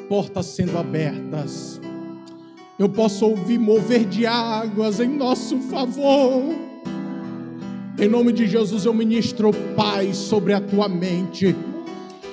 portas 0.09 0.47
sendo 0.47 0.79
abertas. 0.79 1.81
Eu 2.79 2.88
posso 2.88 3.27
ouvir 3.27 3.59
mover 3.59 4.05
de 4.05 4.27
águas 4.27 5.01
em 5.01 5.09
nosso 5.09 5.59
favor. 5.61 6.55
Em 7.99 8.09
nome 8.09 8.33
de 8.33 8.47
Jesus, 8.47 8.85
eu 8.85 8.93
ministro 8.93 9.53
paz 9.77 10.17
sobre 10.17 10.53
a 10.53 10.61
tua 10.61 10.88
mente. 10.88 11.55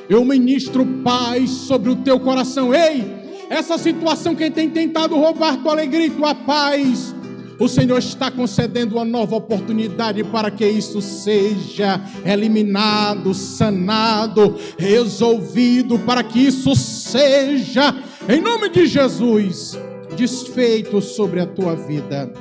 Eu 0.10 0.26
ministro 0.26 0.86
paz 1.04 1.50
sobre 1.50 1.92
o 1.92 1.96
teu 1.96 2.20
coração. 2.20 2.74
Ei, 2.74 3.06
essa 3.50 3.78
situação 3.78 4.36
que 4.36 4.50
tem 4.50 4.70
tentado 4.70 5.16
roubar 5.16 5.58
tua 5.62 5.74
alegria 5.74 6.08
e 6.08 6.10
tua 6.10 6.34
paz 6.34 7.14
o 7.62 7.68
Senhor 7.68 8.00
está 8.00 8.32
concedendo 8.32 8.96
uma 8.96 9.06
nova 9.06 9.36
oportunidade 9.36 10.24
para 10.24 10.50
que 10.50 10.66
isso 10.66 11.00
seja 11.00 12.02
eliminado, 12.26 13.36
sanado, 13.36 14.58
resolvido, 14.80 16.00
para 16.00 16.24
que 16.24 16.40
isso 16.40 16.76
seja, 16.76 17.96
em 18.28 18.42
nome 18.42 18.68
de 18.70 18.88
Jesus, 18.88 19.78
desfeito 20.18 21.00
sobre 21.02 21.40
a 21.40 21.46
tua 21.46 21.76
vida. 21.76 22.34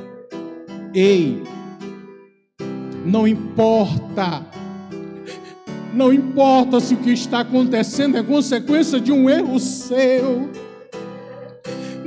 Ei, 0.94 1.42
não 3.04 3.28
importa 3.28 4.46
Não 5.92 6.12
importa 6.12 6.80
se 6.80 6.94
o 6.94 6.96
que 6.96 7.10
está 7.10 7.40
acontecendo 7.40 8.16
é 8.16 8.22
consequência 8.22 8.98
de 8.98 9.12
um 9.12 9.28
erro 9.28 9.58
seu. 9.58 10.48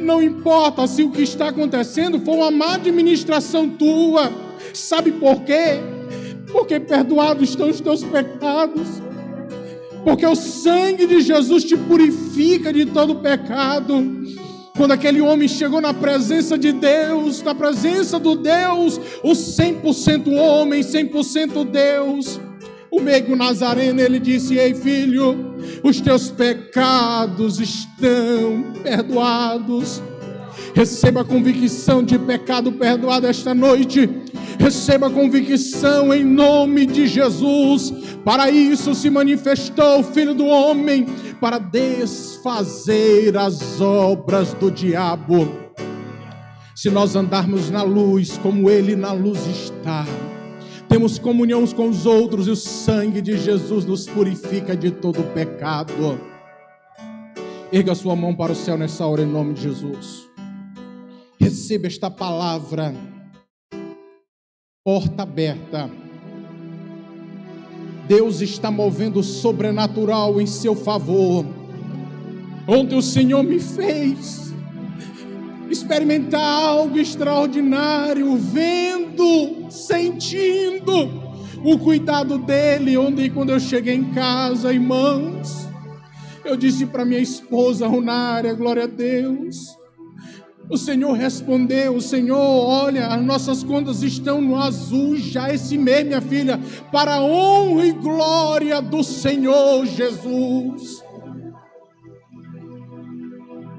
Não 0.03 0.21
importa 0.21 0.85
se 0.85 1.01
o 1.01 1.09
que 1.09 1.21
está 1.21 1.47
acontecendo 1.47 2.19
foi 2.19 2.35
uma 2.35 2.51
má 2.51 2.75
administração 2.75 3.69
tua. 3.69 4.31
Sabe 4.73 5.13
por 5.13 5.41
quê? 5.41 5.79
Porque 6.51 6.79
perdoados 6.79 7.49
estão 7.49 7.69
os 7.69 7.79
teus 7.79 8.03
pecados. 8.03 9.01
Porque 10.03 10.25
o 10.25 10.35
sangue 10.35 11.07
de 11.07 11.21
Jesus 11.21 11.63
te 11.63 11.77
purifica 11.77 12.73
de 12.73 12.85
todo 12.85 13.15
pecado. 13.15 14.23
Quando 14.75 14.91
aquele 14.91 15.21
homem 15.21 15.47
chegou 15.47 15.79
na 15.79 15.93
presença 15.93 16.57
de 16.57 16.73
Deus, 16.73 17.41
na 17.41 17.55
presença 17.55 18.19
do 18.19 18.35
Deus, 18.35 18.99
o 19.23 19.31
100% 19.31 20.35
homem, 20.35 20.81
100% 20.81 21.63
Deus, 21.63 22.41
o 22.93 23.01
meigo 23.01 23.35
Nazareno, 23.35 23.99
ele 23.99 24.19
disse: 24.19 24.55
Ei 24.55 24.75
filho, 24.75 25.55
os 25.83 25.99
teus 25.99 26.29
pecados 26.29 27.59
estão 27.59 28.71
perdoados. 28.83 30.01
Receba 30.75 31.21
a 31.21 31.25
convicção 31.25 32.03
de 32.03 32.17
pecado 32.19 32.71
perdoado 32.71 33.25
esta 33.25 33.53
noite. 33.53 34.07
Receba 34.59 35.07
a 35.07 35.09
convicção 35.09 36.13
em 36.13 36.23
nome 36.23 36.85
de 36.85 37.07
Jesus. 37.07 37.91
Para 38.23 38.51
isso 38.51 38.93
se 38.93 39.09
manifestou 39.09 39.99
o 39.99 40.03
Filho 40.03 40.35
do 40.35 40.45
Homem 40.45 41.05
para 41.41 41.57
desfazer 41.57 43.35
as 43.37 43.81
obras 43.81 44.53
do 44.53 44.69
diabo. 44.69 45.51
Se 46.75 46.89
nós 46.89 47.15
andarmos 47.15 47.69
na 47.69 47.81
luz 47.81 48.37
como 48.37 48.69
Ele 48.69 48.95
na 48.95 49.11
luz 49.11 49.39
está 49.47 50.05
temos 50.93 51.17
comunhão 51.17 51.65
com 51.65 51.89
os 51.89 52.05
outros 52.05 52.45
e 52.45 52.51
o 52.51 52.55
sangue 52.55 53.19
de 53.19 53.35
Jesus 53.35 53.83
nos 53.83 54.05
purifica 54.05 54.77
de 54.77 54.91
todo 54.91 55.23
pecado. 55.33 56.21
Erga 57.71 57.95
sua 57.95 58.15
mão 58.15 58.35
para 58.35 58.51
o 58.51 58.55
céu 58.55 58.77
nessa 58.77 59.03
hora 59.07 59.23
em 59.23 59.25
nome 59.25 59.55
de 59.55 59.63
Jesus. 59.63 60.29
Receba 61.39 61.87
esta 61.87 62.11
palavra. 62.11 62.93
Porta 64.85 65.23
aberta. 65.23 65.89
Deus 68.07 68.39
está 68.39 68.69
movendo 68.69 69.21
o 69.21 69.23
sobrenatural 69.23 70.39
em 70.39 70.45
seu 70.45 70.75
favor. 70.75 71.43
Onde 72.67 72.93
o 72.93 73.01
Senhor 73.01 73.41
me 73.41 73.59
fez 73.59 74.53
experimentar 75.71 76.39
algo 76.39 76.99
extraordinário, 76.99 78.37
vendo, 78.37 79.62
sentindo 79.73 81.09
o 81.63 81.77
cuidado 81.79 82.37
dele. 82.37 82.95
Onde 82.97 83.29
quando 83.29 83.49
eu 83.49 83.59
cheguei 83.59 83.95
em 83.95 84.05
casa, 84.11 84.71
irmãos, 84.71 85.67
eu 86.45 86.55
disse 86.55 86.85
para 86.85 87.03
minha 87.03 87.19
esposa 87.19 87.87
Runária, 87.87 88.53
glória 88.53 88.83
a 88.83 88.87
Deus. 88.87 89.75
O 90.69 90.77
Senhor 90.77 91.13
respondeu: 91.13 91.99
Senhor, 91.99 92.37
olha, 92.37 93.07
as 93.07 93.21
nossas 93.21 93.63
contas 93.63 94.03
estão 94.03 94.39
no 94.39 94.55
azul 94.55 95.15
já 95.17 95.53
esse 95.53 95.77
mês, 95.77 96.05
minha 96.05 96.21
filha, 96.21 96.59
para 96.91 97.15
a 97.15 97.23
honra 97.23 97.87
e 97.87 97.91
glória 97.91 98.81
do 98.81 99.03
Senhor 99.03 99.85
Jesus. 99.85 101.03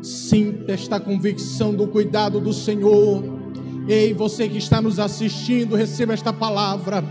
Sinta 0.03 0.73
esta 0.73 1.01
convicção 1.01 1.73
do 1.73 1.87
cuidado 1.89 2.39
do 2.39 2.53
Senhor. 2.53 3.34
Ei, 3.87 4.15
você 4.15 4.49
que 4.49 4.57
está 4.57 4.81
nos 4.81 4.99
assistindo, 4.99 5.77
receba 5.77 6.15
esta 6.15 6.33
palavra. 6.33 7.05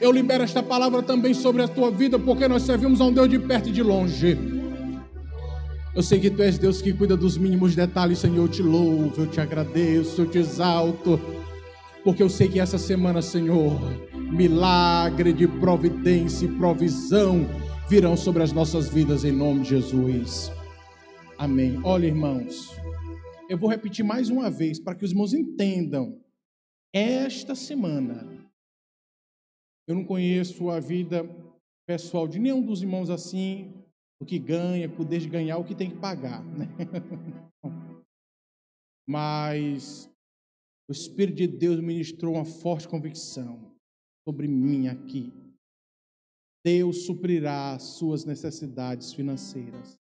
Eu 0.00 0.12
libero 0.12 0.44
esta 0.44 0.62
palavra 0.62 1.02
também 1.02 1.34
sobre 1.34 1.62
a 1.62 1.68
tua 1.68 1.90
vida, 1.90 2.18
porque 2.18 2.46
nós 2.46 2.62
servimos 2.62 3.00
a 3.00 3.04
um 3.04 3.12
Deus 3.12 3.28
de 3.28 3.38
perto 3.38 3.68
e 3.68 3.72
de 3.72 3.82
longe. 3.82 4.38
Eu 5.96 6.02
sei 6.02 6.20
que 6.20 6.30
tu 6.30 6.42
és 6.42 6.58
Deus 6.58 6.80
que 6.80 6.92
cuida 6.92 7.16
dos 7.16 7.36
mínimos 7.36 7.74
detalhes, 7.74 8.20
Senhor. 8.20 8.44
Eu 8.44 8.48
te 8.48 8.62
louvo, 8.62 9.22
eu 9.22 9.26
te 9.26 9.40
agradeço, 9.40 10.22
eu 10.22 10.26
te 10.26 10.38
exalto. 10.38 11.20
Porque 12.04 12.22
eu 12.22 12.28
sei 12.28 12.46
que 12.46 12.60
essa 12.60 12.78
semana, 12.78 13.20
Senhor, 13.20 13.80
milagre 14.14 15.32
de 15.32 15.48
providência 15.48 16.46
e 16.46 16.48
provisão 16.48 17.44
virão 17.88 18.16
sobre 18.16 18.44
as 18.44 18.52
nossas 18.52 18.88
vidas 18.88 19.24
em 19.24 19.32
nome 19.32 19.62
de 19.62 19.70
Jesus. 19.70 20.52
Amém. 21.36 21.80
Olha, 21.82 22.06
irmãos, 22.06 22.76
eu 23.48 23.56
vou 23.56 23.70
repetir 23.70 24.04
mais 24.04 24.28
uma 24.28 24.50
vez 24.50 24.78
para 24.78 24.94
que 24.94 25.04
os 25.04 25.10
irmãos 25.10 25.32
entendam. 25.32 26.22
Esta 26.92 27.54
semana, 27.54 28.26
eu 29.86 29.94
não 29.94 30.04
conheço 30.04 30.68
a 30.70 30.78
vida 30.78 31.24
pessoal 31.86 32.28
de 32.28 32.38
nenhum 32.38 32.64
dos 32.64 32.82
irmãos 32.82 33.08
assim, 33.08 33.72
o 34.20 34.26
que 34.26 34.38
ganha, 34.38 34.88
poder 34.88 35.20
de 35.20 35.28
ganhar, 35.28 35.56
o 35.58 35.64
que 35.64 35.74
tem 35.74 35.90
que 35.90 35.96
pagar. 35.96 36.44
Né? 36.44 36.66
Mas 39.08 40.10
o 40.88 40.92
Espírito 40.92 41.36
de 41.36 41.46
Deus 41.46 41.80
ministrou 41.80 42.34
uma 42.34 42.44
forte 42.44 42.86
convicção 42.86 43.74
sobre 44.28 44.46
mim 44.46 44.88
aqui. 44.88 45.32
Deus 46.64 47.06
suprirá 47.06 47.74
as 47.74 47.82
suas 47.82 48.24
necessidades 48.24 49.12
financeiras. 49.14 49.97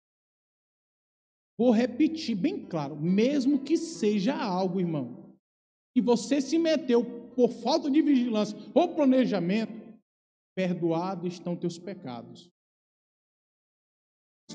Vou 1.58 1.72
repetir 1.72 2.36
bem 2.36 2.66
claro, 2.66 2.96
mesmo 2.96 3.60
que 3.60 3.78
seja 3.78 4.36
algo, 4.36 4.80
irmão, 4.80 5.36
que 5.96 6.02
você 6.02 6.42
se 6.42 6.58
meteu 6.58 7.04
por 7.36 7.52
falta 7.52 7.90
de 7.90 8.02
vigilância 8.02 8.58
ou 8.74 8.94
planejamento, 8.94 9.74
perdoados 10.56 11.34
estão 11.34 11.56
teus 11.56 11.78
pecados. 11.78 12.50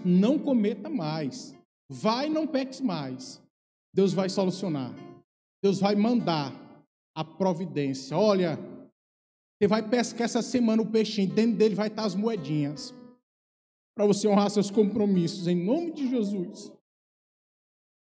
Não 0.04 0.38
cometa 0.38 0.88
mais. 0.88 1.54
Vai, 1.88 2.28
não 2.28 2.46
peques 2.46 2.80
mais. 2.80 3.42
Deus 3.92 4.12
vai 4.12 4.28
solucionar. 4.28 4.94
Deus 5.62 5.80
vai 5.80 5.94
mandar 5.94 6.54
a 7.14 7.24
providência. 7.24 8.16
Olha, 8.16 8.58
você 9.58 9.66
vai 9.66 9.86
pescar 9.86 10.22
essa 10.22 10.42
semana 10.42 10.82
o 10.82 10.90
peixinho, 10.90 11.34
dentro 11.34 11.56
dele 11.56 11.74
vai 11.74 11.88
estar 11.88 12.04
as 12.04 12.14
moedinhas. 12.14 12.94
Para 13.94 14.06
você 14.06 14.28
honrar 14.28 14.50
seus 14.50 14.70
compromissos, 14.70 15.46
em 15.46 15.56
nome 15.56 15.92
de 15.92 16.08
Jesus. 16.08 16.72